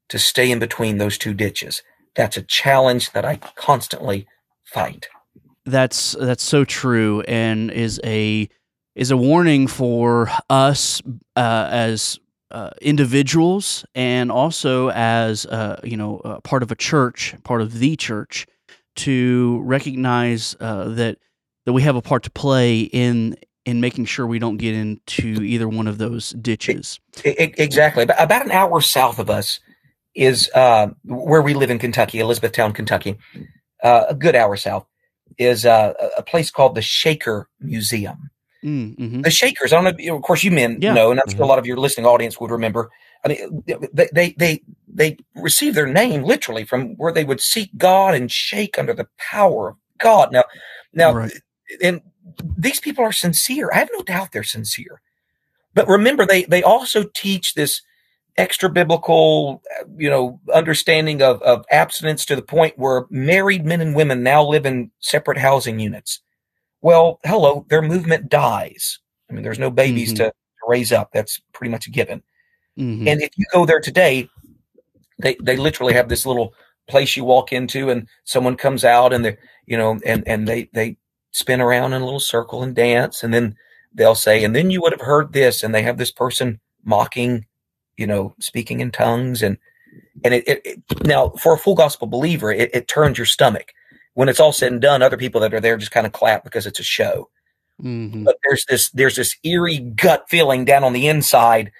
[0.10, 1.82] to stay in between those two ditches.
[2.15, 4.28] That's a challenge that I constantly
[4.65, 5.08] fight.
[5.65, 8.50] That's that's so true, and is a
[8.95, 11.02] is a warning for us
[11.36, 12.19] uh, as
[12.52, 17.95] uh, individuals and also as uh, you know part of a church, part of the
[17.95, 18.48] church,
[18.98, 21.19] to recognize uh, that
[21.65, 25.41] that we have a part to play in in making sure we don't get into
[25.43, 27.00] either one of those ditches.
[27.24, 28.04] Exactly.
[28.04, 29.60] About an hour south of us
[30.15, 33.17] is uh, where we live in Kentucky, Elizabethtown, Kentucky.
[33.84, 34.86] Uh, a good hour south
[35.38, 38.30] is uh, a place called the Shaker Museum.
[38.63, 39.22] Mm, mm-hmm.
[39.22, 40.15] The Shakers, I don't know.
[40.15, 40.93] Of course, you men yeah.
[40.93, 41.38] know, and I'm mm-hmm.
[41.38, 41.50] sure a mm-hmm.
[41.50, 42.89] lot of your listening audience would remember.
[43.24, 47.69] I mean, they, they they they received their name literally from where they would seek
[47.78, 50.34] God and shake under the power of God.
[50.34, 50.43] Now,
[50.93, 51.32] now, right.
[51.82, 52.02] and
[52.58, 53.70] these people are sincere.
[53.74, 55.02] I have no doubt they're sincere.
[55.74, 57.82] But remember, they they also teach this
[58.38, 59.62] extra biblical,
[59.98, 64.46] you know, understanding of, of abstinence to the point where married men and women now
[64.46, 66.22] live in separate housing units.
[66.82, 69.00] Well, hello, their movement dies.
[69.30, 70.26] I mean, there's no babies mm-hmm.
[70.26, 70.34] to,
[70.68, 71.10] raise up.
[71.12, 72.22] That's pretty much a given.
[72.78, 73.08] Mm-hmm.
[73.08, 74.30] And if you go there today,
[75.18, 76.54] they, they literally have this little
[76.88, 79.38] place you walk into and someone comes out and they
[79.70, 80.98] you know, and, and they, they
[81.32, 83.24] spin around in a little circle and dance.
[83.24, 83.56] And then
[83.94, 85.63] they'll say, and then you would have heard this.
[85.63, 87.46] And they have this person mocking,
[87.98, 89.42] you know, speaking in tongues.
[89.44, 89.58] And,
[90.24, 93.74] and it, it, it now for a full gospel believer, it, it turns your stomach
[94.13, 96.44] when it's all said and done, other people that are there just kind of clap
[96.44, 97.30] because it's a show.
[97.82, 98.26] Mm-hmm.
[98.26, 101.72] But there's this there's this eerie gut feeling down on the inside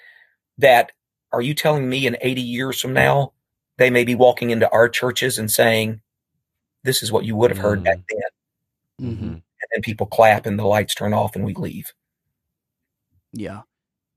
[0.56, 0.92] that
[1.32, 3.32] are you telling me in 80 years from now
[3.76, 6.00] they may be walking into our churches and saying
[6.82, 7.84] this is what you would have heard mm-hmm.
[7.84, 8.20] back then.
[9.00, 9.24] Mm-hmm.
[9.24, 11.92] And then people clap and the lights turn off and we leave.
[13.32, 13.62] Yeah.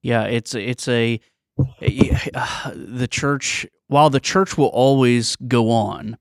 [0.01, 1.19] Yeah, it's it's a
[1.59, 6.17] uh, the church while the church will always go on,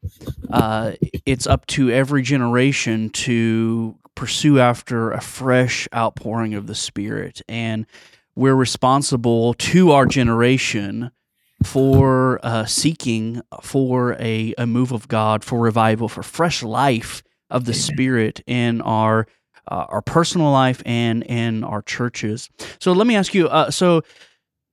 [0.51, 0.93] uh,
[1.25, 7.41] it's up to every generation to pursue after a fresh outpouring of the Spirit.
[7.49, 7.87] And
[8.35, 11.13] we're responsible to our generation
[11.65, 17.23] for uh, seeking for a, a move of God, for revival, for fresh life
[17.53, 17.81] of the Amen.
[17.81, 19.27] Spirit in our
[19.69, 22.51] uh, our personal life and in our churches.
[22.81, 23.49] So let me ask you.
[23.49, 24.03] Uh, so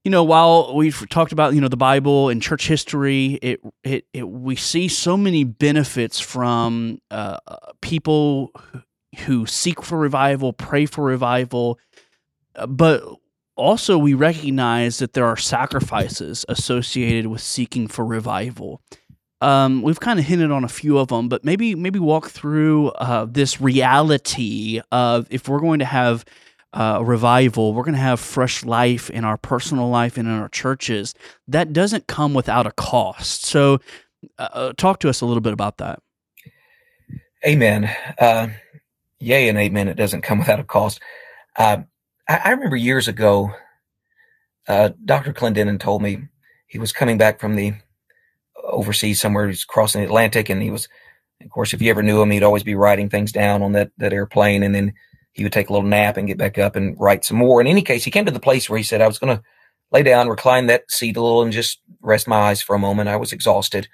[0.03, 4.05] you know, while we've talked about you know the Bible and church history, it it,
[4.13, 7.37] it we see so many benefits from uh,
[7.81, 8.51] people
[9.25, 11.79] who seek for revival, pray for revival,
[12.67, 13.03] but
[13.55, 18.81] also we recognize that there are sacrifices associated with seeking for revival.
[19.41, 22.89] Um, we've kind of hinted on a few of them, but maybe maybe walk through
[22.89, 26.25] uh, this reality of if we're going to have
[26.73, 30.33] uh, a revival, we're going to have fresh life in our personal life and in
[30.33, 31.15] our churches.
[31.47, 33.45] That doesn't come without a cost.
[33.45, 33.79] So,
[34.37, 36.01] uh, uh, talk to us a little bit about that.
[37.45, 37.89] Amen.
[38.19, 38.49] Uh,
[39.19, 39.87] yay and amen.
[39.87, 40.99] It doesn't come without a cost.
[41.57, 41.83] Uh,
[42.27, 43.51] I, I, remember years ago,
[44.67, 45.33] uh, Dr.
[45.33, 46.27] Clendenin told me
[46.67, 47.73] he was coming back from the
[48.63, 49.47] overseas somewhere.
[49.47, 50.87] He's crossing the Atlantic, and he was,
[51.41, 53.91] of course, if you ever knew him, he'd always be writing things down on that
[53.97, 54.93] that airplane, and then
[55.31, 57.61] he would take a little nap and get back up and write some more.
[57.61, 59.43] In any case, he came to the place where he said, I was going to
[59.91, 63.09] lay down, recline that seat a little and just rest my eyes for a moment.
[63.09, 63.87] I was exhausted.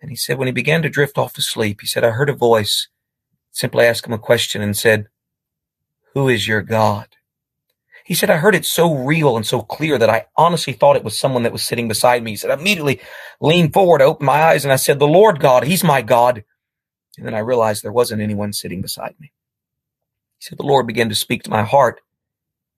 [0.00, 2.28] And he said, when he began to drift off to sleep, he said, I heard
[2.28, 2.88] a voice
[3.50, 5.06] simply ask him a question and said,
[6.14, 7.08] who is your God?
[8.08, 11.04] He said, I heard it so real and so clear that I honestly thought it
[11.04, 12.32] was someone that was sitting beside me.
[12.32, 13.00] He said, I immediately
[13.38, 16.42] leaned forward, opened my eyes, and I said, the Lord God, he's my God.
[17.18, 19.32] And then I realized there wasn't anyone sitting beside me.
[20.38, 22.00] He said, The Lord began to speak to my heart.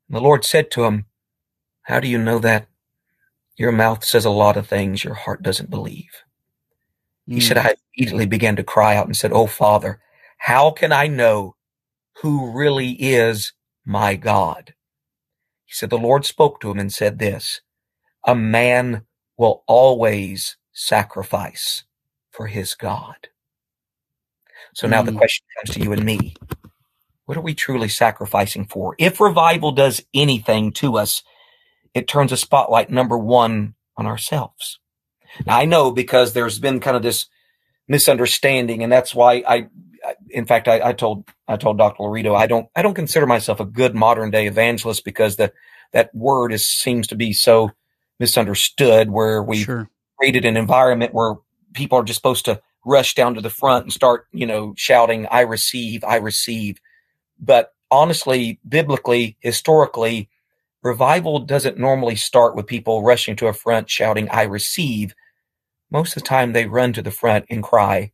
[0.09, 1.05] And the Lord said to him,
[1.83, 2.67] How do you know that?
[3.57, 6.11] Your mouth says a lot of things your heart doesn't believe.
[7.29, 7.35] Mm.
[7.35, 7.67] He said, hmm.
[7.67, 10.01] I immediately began to cry out and said, Oh, Father,
[10.39, 11.57] how can I know
[12.23, 13.53] who really is
[13.85, 14.75] my God?
[15.71, 17.61] He said, The Lord spoke to him and said this
[18.27, 19.03] A man
[19.39, 21.85] will always sacrifice
[22.33, 23.29] for his God.
[24.75, 25.07] So now mm.
[25.07, 25.19] the hmm.
[25.19, 26.35] question comes to you and me
[27.31, 28.97] what are we truly sacrificing for?
[28.99, 31.23] If revival does anything to us,
[31.95, 34.81] it turns a spotlight number one on ourselves.
[35.47, 37.27] Now I know because there's been kind of this
[37.87, 39.69] misunderstanding, and that's why I,
[40.29, 42.03] in fact, I, I told I told Dr.
[42.03, 45.53] Laurito I don't I don't consider myself a good modern day evangelist because the
[45.93, 47.71] that word is seems to be so
[48.19, 49.11] misunderstood.
[49.11, 49.91] Where we sure.
[50.19, 51.37] created an environment where
[51.75, 55.27] people are just supposed to rush down to the front and start, you know, shouting,
[55.31, 56.79] "I receive, I receive."
[57.39, 60.29] But honestly, biblically, historically,
[60.83, 65.15] revival doesn't normally start with people rushing to a front shouting, I receive.
[65.91, 68.13] most of the time they run to the front and cry,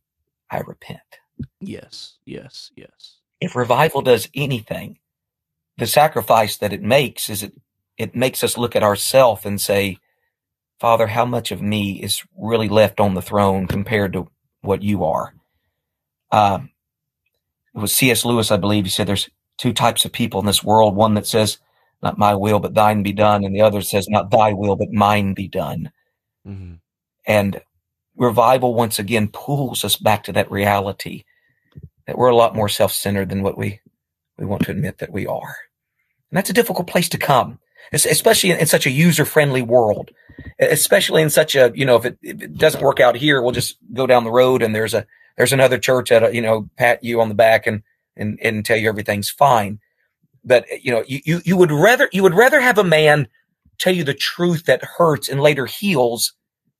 [0.49, 1.19] I repent.
[1.59, 3.17] Yes, yes, yes.
[3.39, 4.99] If revival does anything,
[5.77, 7.53] the sacrifice that it makes is it,
[7.97, 9.97] it makes us look at ourselves and say,
[10.79, 14.27] Father, how much of me is really left on the throne compared to
[14.61, 15.33] what you are?
[16.31, 16.71] Um,
[17.73, 18.25] it was C.S.
[18.25, 18.85] Lewis, I believe.
[18.85, 20.95] He said there's two types of people in this world.
[20.95, 21.59] One that says,
[22.01, 23.43] not my will, but thine be done.
[23.43, 25.91] And the other says, not thy will, but mine be done.
[26.47, 26.75] Mm-hmm.
[27.25, 27.61] And
[28.15, 31.23] revival once again pulls us back to that reality
[32.07, 33.81] that we're a lot more self-centered than what we,
[34.37, 35.57] we want to admit that we are.
[36.31, 37.59] And that's a difficult place to come,
[37.91, 40.11] especially in, in such a user-friendly world,
[40.59, 43.51] especially in such a, you know, if it, if it, doesn't work out here, we'll
[43.51, 47.03] just go down the road and there's a, there's another church that, you know, pat
[47.03, 47.83] you on the back and,
[48.15, 49.79] and, and tell you everything's fine.
[50.43, 53.27] But, eh, you know, you, you, you would rather, you would rather have a man
[53.77, 56.33] tell you the truth that hurts and later heals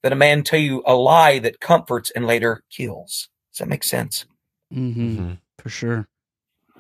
[0.03, 3.29] than a man tell you a lie that comforts and later kills.
[3.51, 4.25] Does that make sense?
[4.73, 5.10] Mm-hmm.
[5.10, 5.34] Mm-hmm.
[5.60, 6.08] For sure.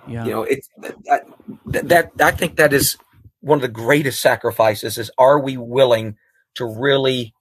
[0.07, 0.25] Yeah.
[0.25, 1.23] You know, it's that,
[1.65, 2.97] that, that, I think that is
[3.41, 6.17] one of the greatest sacrifices is are we willing
[6.55, 7.33] to really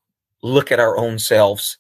[0.43, 1.79] look at our own selves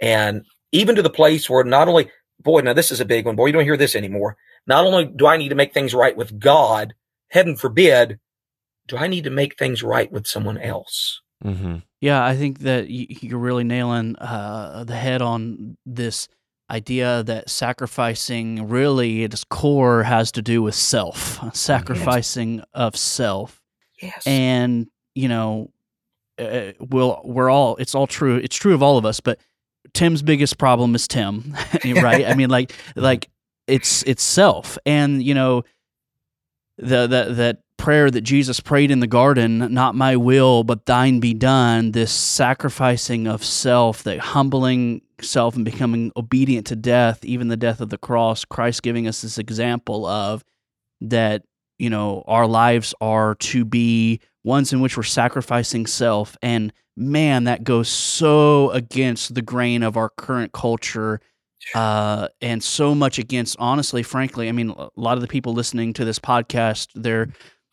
[0.00, 2.10] and even to the place where not only,
[2.40, 3.36] boy, now this is a big one.
[3.36, 4.36] Boy, you don't hear this anymore.
[4.66, 6.94] Not only do I need to make things right with God,
[7.28, 8.20] heaven forbid,
[8.86, 11.20] do I need to make things right with someone else?
[11.44, 11.76] Mm-hmm.
[12.00, 16.28] Yeah, I think that you're really nailing uh, the head on this
[16.70, 22.66] idea that sacrificing really at its core has to do with self, sacrificing yes.
[22.74, 23.60] of self.
[24.00, 24.26] Yes.
[24.26, 25.70] And, you know,
[26.38, 28.36] uh, we'll, we're all, it's all true.
[28.36, 29.38] It's true of all of us, but
[29.92, 32.26] Tim's biggest problem is Tim, right?
[32.26, 33.28] I mean, like, like
[33.66, 34.78] it's, it's self.
[34.86, 35.64] And, you know,
[36.80, 41.20] the, the, that prayer that Jesus prayed in the garden, not my will, but thine
[41.20, 47.48] be done, this sacrificing of self, that humbling self and becoming obedient to death, even
[47.48, 50.44] the death of the cross, Christ giving us this example of
[51.00, 51.42] that,
[51.78, 56.36] you know, our lives are to be ones in which we're sacrificing self.
[56.42, 61.20] And man, that goes so against the grain of our current culture.
[61.74, 65.92] Uh, and so much against, honestly, frankly, I mean, a lot of the people listening
[65.94, 67.28] to this podcast, they're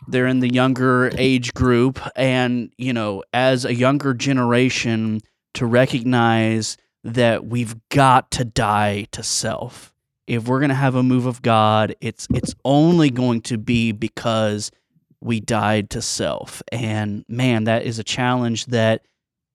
[0.08, 2.00] they're in the younger age group.
[2.15, 5.21] And, you know, as a younger generation,
[5.56, 9.91] to recognize that we've got to die to self.
[10.28, 13.91] If we're going to have a move of God, it's it's only going to be
[13.91, 14.71] because
[15.19, 16.62] we died to self.
[16.71, 19.02] And man, that is a challenge that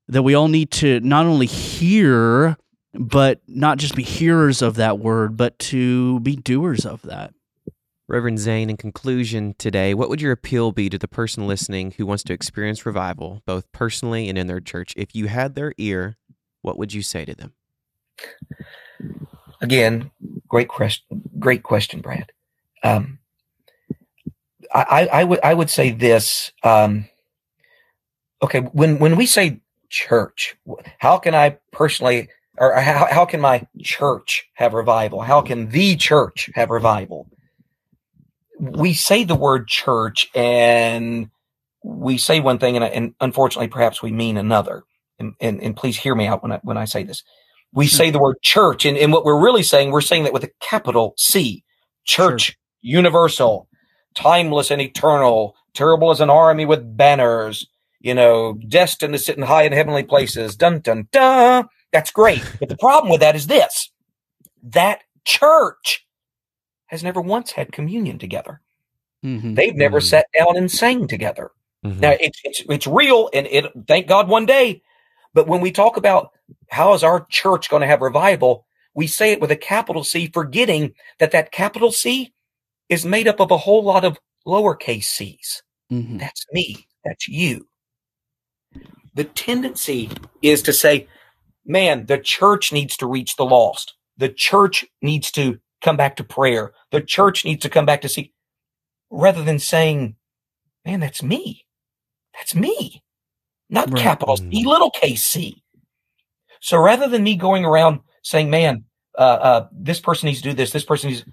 [0.08, 2.56] that we all need to not only hear
[2.94, 7.32] but not just be hearers of that word, but to be doers of that.
[8.08, 12.04] Reverend Zane, in conclusion today, what would your appeal be to the person listening who
[12.04, 14.92] wants to experience revival, both personally and in their church?
[14.96, 16.16] If you had their ear,
[16.60, 17.54] what would you say to them?
[19.62, 20.10] Again,
[20.48, 21.22] great question.
[21.38, 22.32] Great question, Brad.
[22.82, 23.18] Um,
[24.74, 26.52] I, I, would I would say this.
[26.62, 27.08] Um,
[28.42, 30.56] okay, when when we say church,
[30.98, 35.20] how can I personally, or how how can my church have revival?
[35.20, 37.28] How can the church have revival?
[38.62, 41.30] we say the word church and
[41.82, 44.84] we say one thing and, and unfortunately perhaps we mean another.
[45.18, 47.22] And, and, and, please hear me out when I, when I say this.
[47.72, 47.90] We hmm.
[47.90, 50.50] say the word church and, and what we're really saying, we're saying that with a
[50.60, 51.64] capital C,
[52.04, 52.54] church, sure.
[52.80, 53.68] universal,
[54.14, 57.66] timeless and eternal, terrible as an army with banners,
[58.00, 60.54] you know, destined to sit in high and heavenly places.
[60.56, 61.68] Dun, dun, dun.
[61.92, 62.42] That's great.
[62.58, 63.90] But the problem with that is this,
[64.62, 66.06] that church
[66.86, 68.60] has never once had communion together.
[69.24, 69.54] Mm-hmm.
[69.54, 70.06] They've never mm-hmm.
[70.06, 71.50] sat down and sang together.
[71.84, 72.00] Mm-hmm.
[72.00, 74.82] Now it's, it's, it's real and it, thank God one day.
[75.34, 76.32] But when we talk about
[76.70, 80.28] how is our church going to have revival, we say it with a capital C,
[80.28, 82.34] forgetting that that capital C
[82.88, 85.62] is made up of a whole lot of lowercase c's.
[85.90, 86.18] Mm-hmm.
[86.18, 86.86] That's me.
[87.04, 87.66] That's you.
[89.14, 90.10] The tendency
[90.42, 91.08] is to say,
[91.64, 93.94] man, the church needs to reach the lost.
[94.16, 96.72] The church needs to come back to prayer.
[96.90, 98.32] The church needs to come back to see,
[99.10, 100.16] rather than saying,
[100.84, 101.64] man, that's me.
[102.34, 103.02] That's me.
[103.68, 104.02] Not right.
[104.02, 104.64] capital C, mm.
[104.64, 105.62] little case C.
[106.60, 108.84] So rather than me going around saying, man,
[109.18, 111.24] uh, uh, this person needs to do this, this person needs,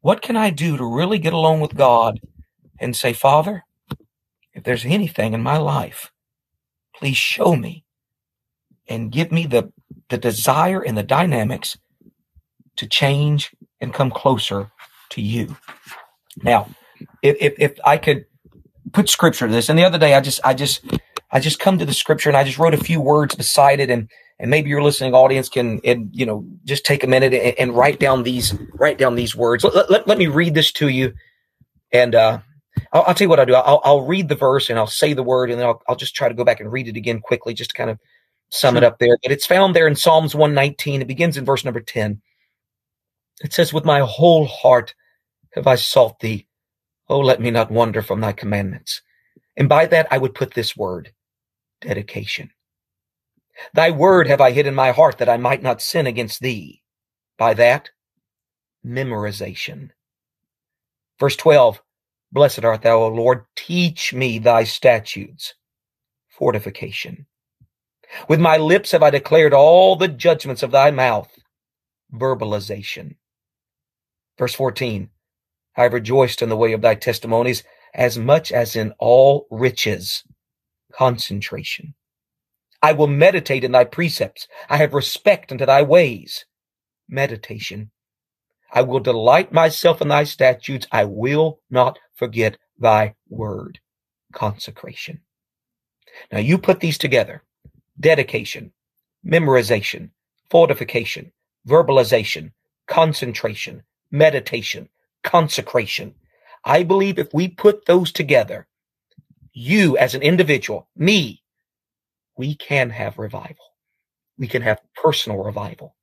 [0.00, 2.20] what can I do to really get along with God
[2.78, 3.64] and say, Father,
[4.54, 6.12] if there's anything in my life,
[6.94, 7.84] please show me
[8.88, 9.72] and give me the,
[10.08, 11.78] the desire and the dynamics
[12.76, 14.70] to change and come closer
[15.10, 15.56] to you.
[16.42, 16.68] Now,
[17.22, 18.24] if, if, if I could
[18.92, 20.84] put scripture to this, and the other day I just, I just,
[21.30, 23.90] I just come to the scripture and I just wrote a few words beside it
[23.90, 24.08] and,
[24.38, 27.76] and maybe your listening audience can, and, you know, just take a minute and, and
[27.76, 29.64] write down these, write down these words.
[29.64, 31.14] Let, let, let me read this to you.
[31.92, 32.38] And, uh,
[32.92, 33.54] I'll, I'll tell you what I'll do.
[33.54, 36.14] I'll, I'll read the verse and I'll say the word and then I'll, I'll just
[36.14, 37.98] try to go back and read it again quickly just to kind of
[38.50, 38.78] sum sure.
[38.78, 39.18] it up there.
[39.22, 41.02] But it's found there in Psalms 119.
[41.02, 42.20] It begins in verse number 10.
[43.42, 44.94] It says, with my whole heart
[45.54, 46.46] have I sought thee.
[47.08, 49.02] Oh, let me not wander from thy commandments.
[49.56, 51.12] And by that I would put this word,
[51.80, 52.50] dedication.
[53.74, 56.82] Thy word have I hid in my heart that I might not sin against thee.
[57.38, 57.90] By that,
[58.84, 59.90] memorization.
[61.18, 61.82] Verse 12,
[62.30, 65.54] Blessed art thou, O Lord, teach me thy statutes.
[66.28, 67.26] Fortification.
[68.28, 71.30] With my lips have I declared all the judgments of thy mouth.
[72.12, 73.16] Verbalization.
[74.38, 75.10] Verse 14,
[75.76, 80.24] I have rejoiced in the way of thy testimonies as much as in all riches.
[80.92, 81.94] Concentration.
[82.82, 84.46] I will meditate in thy precepts.
[84.68, 86.44] I have respect unto thy ways.
[87.08, 87.90] Meditation.
[88.72, 90.86] I will delight myself in thy statutes.
[90.92, 93.80] I will not forget thy word.
[94.32, 95.20] Consecration.
[96.30, 97.42] Now you put these together.
[97.98, 98.72] Dedication,
[99.26, 100.10] memorization,
[100.50, 101.32] fortification,
[101.66, 102.52] verbalization,
[102.86, 104.88] concentration, meditation,
[105.22, 106.14] consecration.
[106.64, 108.66] I believe if we put those together,
[109.52, 111.42] you as an individual, me,
[112.36, 113.74] we can have revival.
[114.38, 115.96] We can have personal revival.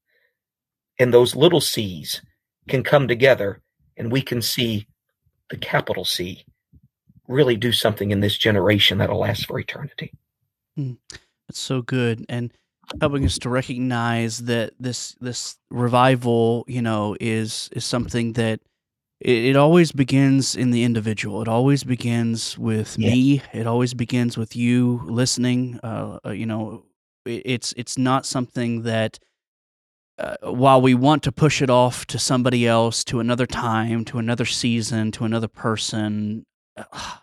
[1.00, 2.22] And those little C's
[2.68, 3.62] can come together
[3.98, 4.88] and we can see
[5.50, 6.46] the capital C
[7.28, 10.14] really do something in this generation that'll last for eternity.
[10.78, 10.98] Mm,
[11.48, 12.26] that's so good.
[12.30, 12.52] And
[13.02, 18.60] helping us to recognize that this this revival, you know, is is something that
[19.20, 21.42] it, it always begins in the individual.
[21.42, 23.12] It always begins with yeah.
[23.12, 23.42] me.
[23.54, 25.80] It always begins with you listening.
[25.84, 26.86] Uh, uh you know,
[27.26, 29.20] it, it's it's not something that
[30.18, 34.18] uh, while we want to push it off to somebody else, to another time, to
[34.18, 36.46] another season, to another person,
[36.78, 37.18] uh,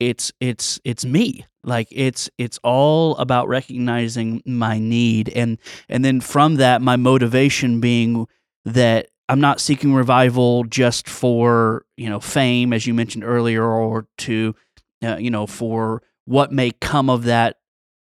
[0.00, 1.46] it's it's it's me.
[1.64, 7.80] Like it's it's all about recognizing my need, and and then from that, my motivation
[7.80, 8.26] being
[8.64, 14.06] that I'm not seeking revival just for you know fame, as you mentioned earlier, or
[14.18, 14.54] to
[15.02, 17.58] uh, you know for what may come of that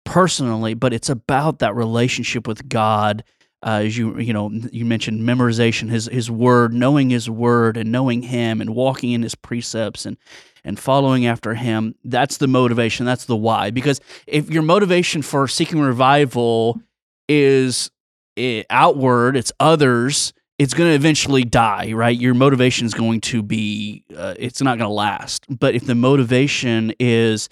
[0.05, 3.23] personally, but it's about that relationship with God
[3.63, 7.91] uh, as you you know you mentioned memorization his his word knowing his word and
[7.91, 10.17] knowing him and walking in his precepts and
[10.63, 13.69] and following after him that's the motivation that's the why.
[13.69, 16.79] Because if your motivation for seeking revival
[17.27, 17.91] is
[18.35, 22.17] it, eh, outward it's others it's going to eventually die right?
[22.17, 25.45] Your motivation is going to be uh, it's not going to last.
[25.49, 27.49] But if the motivation is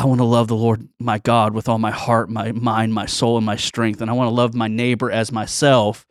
[0.00, 3.04] I want to love the Lord my God with all my heart, my mind, my
[3.04, 4.00] soul, and my strength.
[4.00, 6.06] And I want to love my neighbor as myself.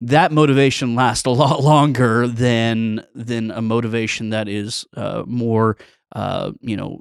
[0.00, 5.76] That motivation lasts a lot longer than than a motivation that is uh, more,
[6.14, 7.00] uh, you know,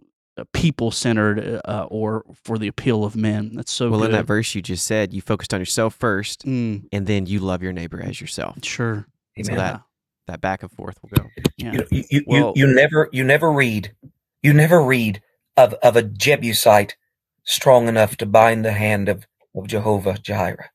[0.51, 3.51] people centered uh, or for the appeal of men.
[3.53, 3.99] That's so well.
[3.99, 4.07] Good.
[4.07, 6.83] In that verse you just said, you focused on yourself first, mm.
[6.91, 8.57] and then you love your neighbor as yourself.
[8.63, 9.05] Sure.
[9.37, 9.45] Amen.
[9.45, 9.81] So that
[10.25, 11.29] that back and forth will go.
[11.57, 11.73] Yeah.
[11.73, 13.93] You, you, you, well, you, you never you never read
[14.41, 15.21] you never read
[15.57, 16.95] of, of a Jebusite
[17.43, 19.25] strong enough to bind the hand of,
[19.55, 20.69] of Jehovah Jireh.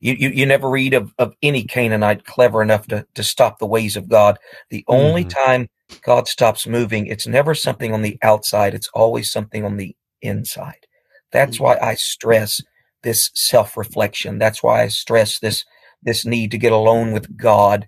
[0.00, 3.66] You, you, you never read of, of any Canaanite clever enough to, to stop the
[3.66, 4.38] ways of God.
[4.70, 5.44] The only mm-hmm.
[5.44, 5.68] time
[6.02, 8.74] God stops moving, it's never something on the outside.
[8.74, 10.86] It's always something on the inside.
[11.30, 12.60] That's why I stress
[13.02, 14.38] this self reflection.
[14.38, 15.64] That's why I stress this,
[16.02, 17.86] this need to get alone with God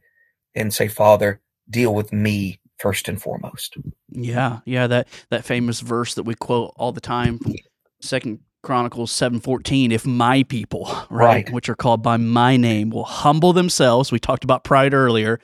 [0.54, 3.76] and say, Father, deal with me first and foremost.
[4.10, 7.54] Yeah, yeah, that that famous verse that we quote all the time from
[8.00, 9.92] Second Chronicles seven fourteen.
[9.92, 14.18] If my people, right, right, which are called by my name, will humble themselves, we
[14.18, 15.40] talked about pride earlier,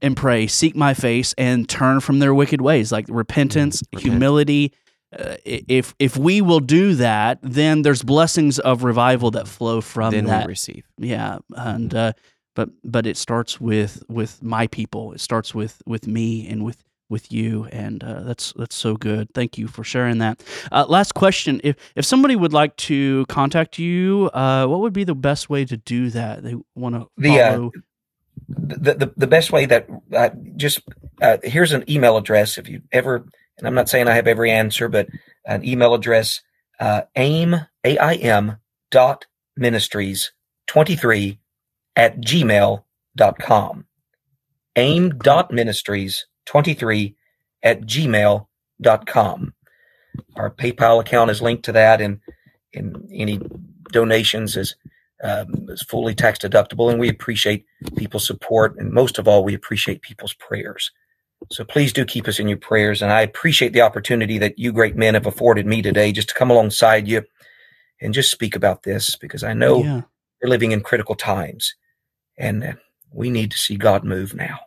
[0.00, 4.72] and pray, seek my face, and turn from their wicked ways, like repentance, mm, humility.
[5.16, 10.12] Uh, if if we will do that, then there's blessings of revival that flow from
[10.12, 10.46] then that.
[10.46, 10.84] we receive.
[10.96, 12.12] Yeah, and uh,
[12.54, 15.12] but but it starts with with my people.
[15.12, 16.82] It starts with with me and with
[17.12, 19.32] with you, and uh, that's that's so good.
[19.34, 20.42] Thank you for sharing that.
[20.72, 25.04] Uh, last question: If if somebody would like to contact you, uh, what would be
[25.04, 26.42] the best way to do that?
[26.42, 27.68] They want to the, uh,
[28.48, 30.80] the, the the best way that uh, just
[31.20, 32.58] uh, here's an email address.
[32.58, 33.26] If you ever,
[33.58, 35.08] and I'm not saying I have every answer, but
[35.44, 36.40] an email address:
[37.14, 38.56] aim a i m
[38.90, 39.26] dot
[39.56, 40.32] ministries
[40.66, 41.38] twenty three
[41.96, 43.84] at gmail.com.
[44.76, 47.14] aim.ministries23
[47.62, 49.54] at gmail.com.
[50.36, 52.20] Our PayPal account is linked to that, and,
[52.74, 53.40] and any
[53.92, 54.74] donations is
[55.24, 57.64] Um, it's fully tax deductible, and we appreciate
[57.96, 60.90] people's support, and most of all, we appreciate people's prayers.
[61.52, 64.72] So please do keep us in your prayers, and I appreciate the opportunity that you
[64.72, 67.22] great men have afforded me today, just to come alongside you
[68.00, 70.00] and just speak about this, because I know Yeah.
[70.42, 71.72] we're living in critical times,
[72.38, 72.72] and uh,
[73.12, 74.60] we need to see God move now.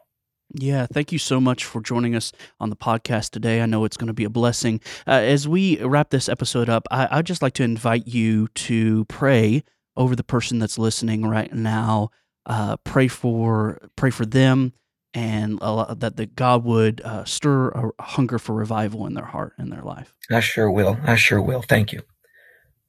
[0.53, 3.61] Yeah, thank you so much for joining us on the podcast today.
[3.61, 4.79] I know it's going to be a blessing.
[5.07, 9.05] Uh, as we wrap this episode up, I, I'd just like to invite you to
[9.05, 9.63] pray
[9.97, 12.09] over the person that's listening right now.
[12.45, 14.73] Uh, pray for pray for them,
[15.15, 19.53] and allow, that the God would uh, stir a hunger for revival in their heart
[19.57, 20.13] and their life.
[20.29, 20.97] I sure will.
[21.03, 21.63] I sure will.
[21.63, 22.03] Thank you.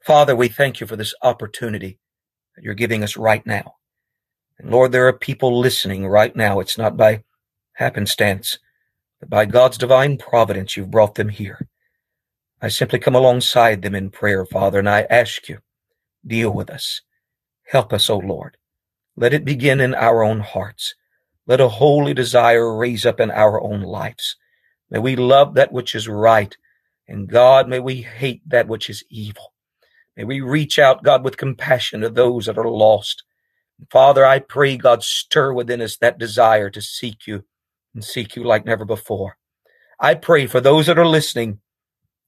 [0.04, 1.98] Father, we thank you for this opportunity
[2.54, 3.76] that you're giving us right now.
[4.58, 6.60] And Lord, there are people listening right now.
[6.60, 7.24] It's not by
[7.74, 8.58] happenstance,
[9.20, 11.68] but by God's divine providence, you've brought them here.
[12.60, 15.58] I simply come alongside them in prayer, Father, and I ask you,
[16.26, 17.02] deal with us.
[17.66, 18.56] Help us, O Lord.
[19.16, 20.94] Let it begin in our own hearts.
[21.46, 24.36] Let a holy desire raise up in our own lives.
[24.90, 26.56] May we love that which is right
[27.08, 29.52] and God, may we hate that which is evil.
[30.16, 33.22] May we reach out, God, with compassion to those that are lost.
[33.90, 37.44] Father, I pray, God, stir within us that desire to seek you
[37.94, 39.36] and seek you like never before.
[40.00, 41.60] I pray for those that are listening,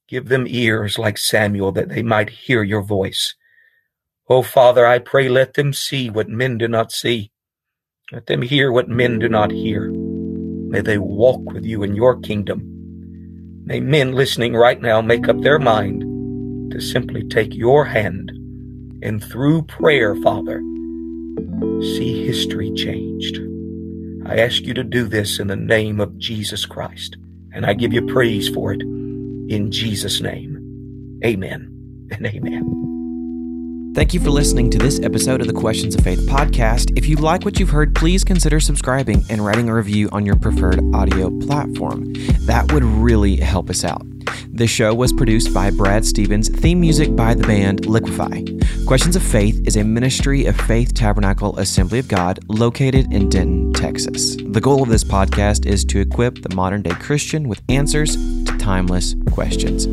[0.08, 3.34] give them ears like Samuel that they might hear your voice.
[4.28, 7.32] Oh, Father, I pray, let them see what men do not see.
[8.12, 9.90] Let them hear what men do not hear.
[9.90, 12.62] May they walk with you in your kingdom.
[13.64, 16.02] May men listening right now make up their mind
[16.72, 18.30] to simply take your hand
[19.02, 20.62] and through prayer, Father,
[21.80, 23.38] see history changed.
[24.26, 27.16] I ask you to do this in the name of Jesus Christ,
[27.52, 31.20] and I give you praise for it in Jesus' name.
[31.24, 33.92] Amen and amen.
[33.94, 36.96] Thank you for listening to this episode of the Questions of Faith podcast.
[36.96, 40.36] If you like what you've heard, please consider subscribing and writing a review on your
[40.36, 42.12] preferred audio platform.
[42.42, 44.06] That would really help us out.
[44.52, 48.44] The show was produced by Brad Stevens, theme music by the band Liquify.
[48.88, 53.74] Questions of Faith is a ministry of Faith Tabernacle Assembly of God located in Denton,
[53.74, 54.34] Texas.
[54.36, 58.56] The goal of this podcast is to equip the modern day Christian with answers to
[58.56, 59.86] timeless questions.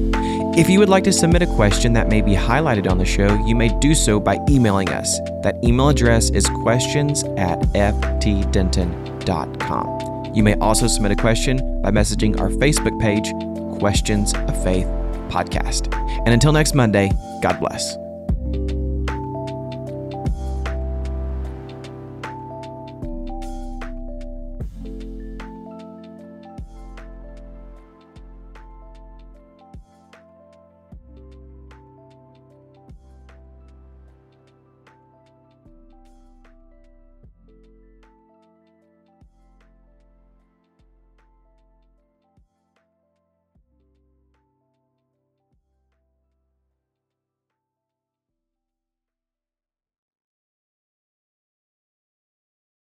[0.58, 3.36] If you would like to submit a question that may be highlighted on the show,
[3.46, 5.20] you may do so by emailing us.
[5.44, 8.76] That email address is questions at ftdenton.com.
[10.34, 13.30] You may also submit a question by messaging our Facebook page,
[13.78, 14.88] Questions of Faith
[15.28, 15.94] Podcast.
[16.20, 17.98] And until next Monday, God bless.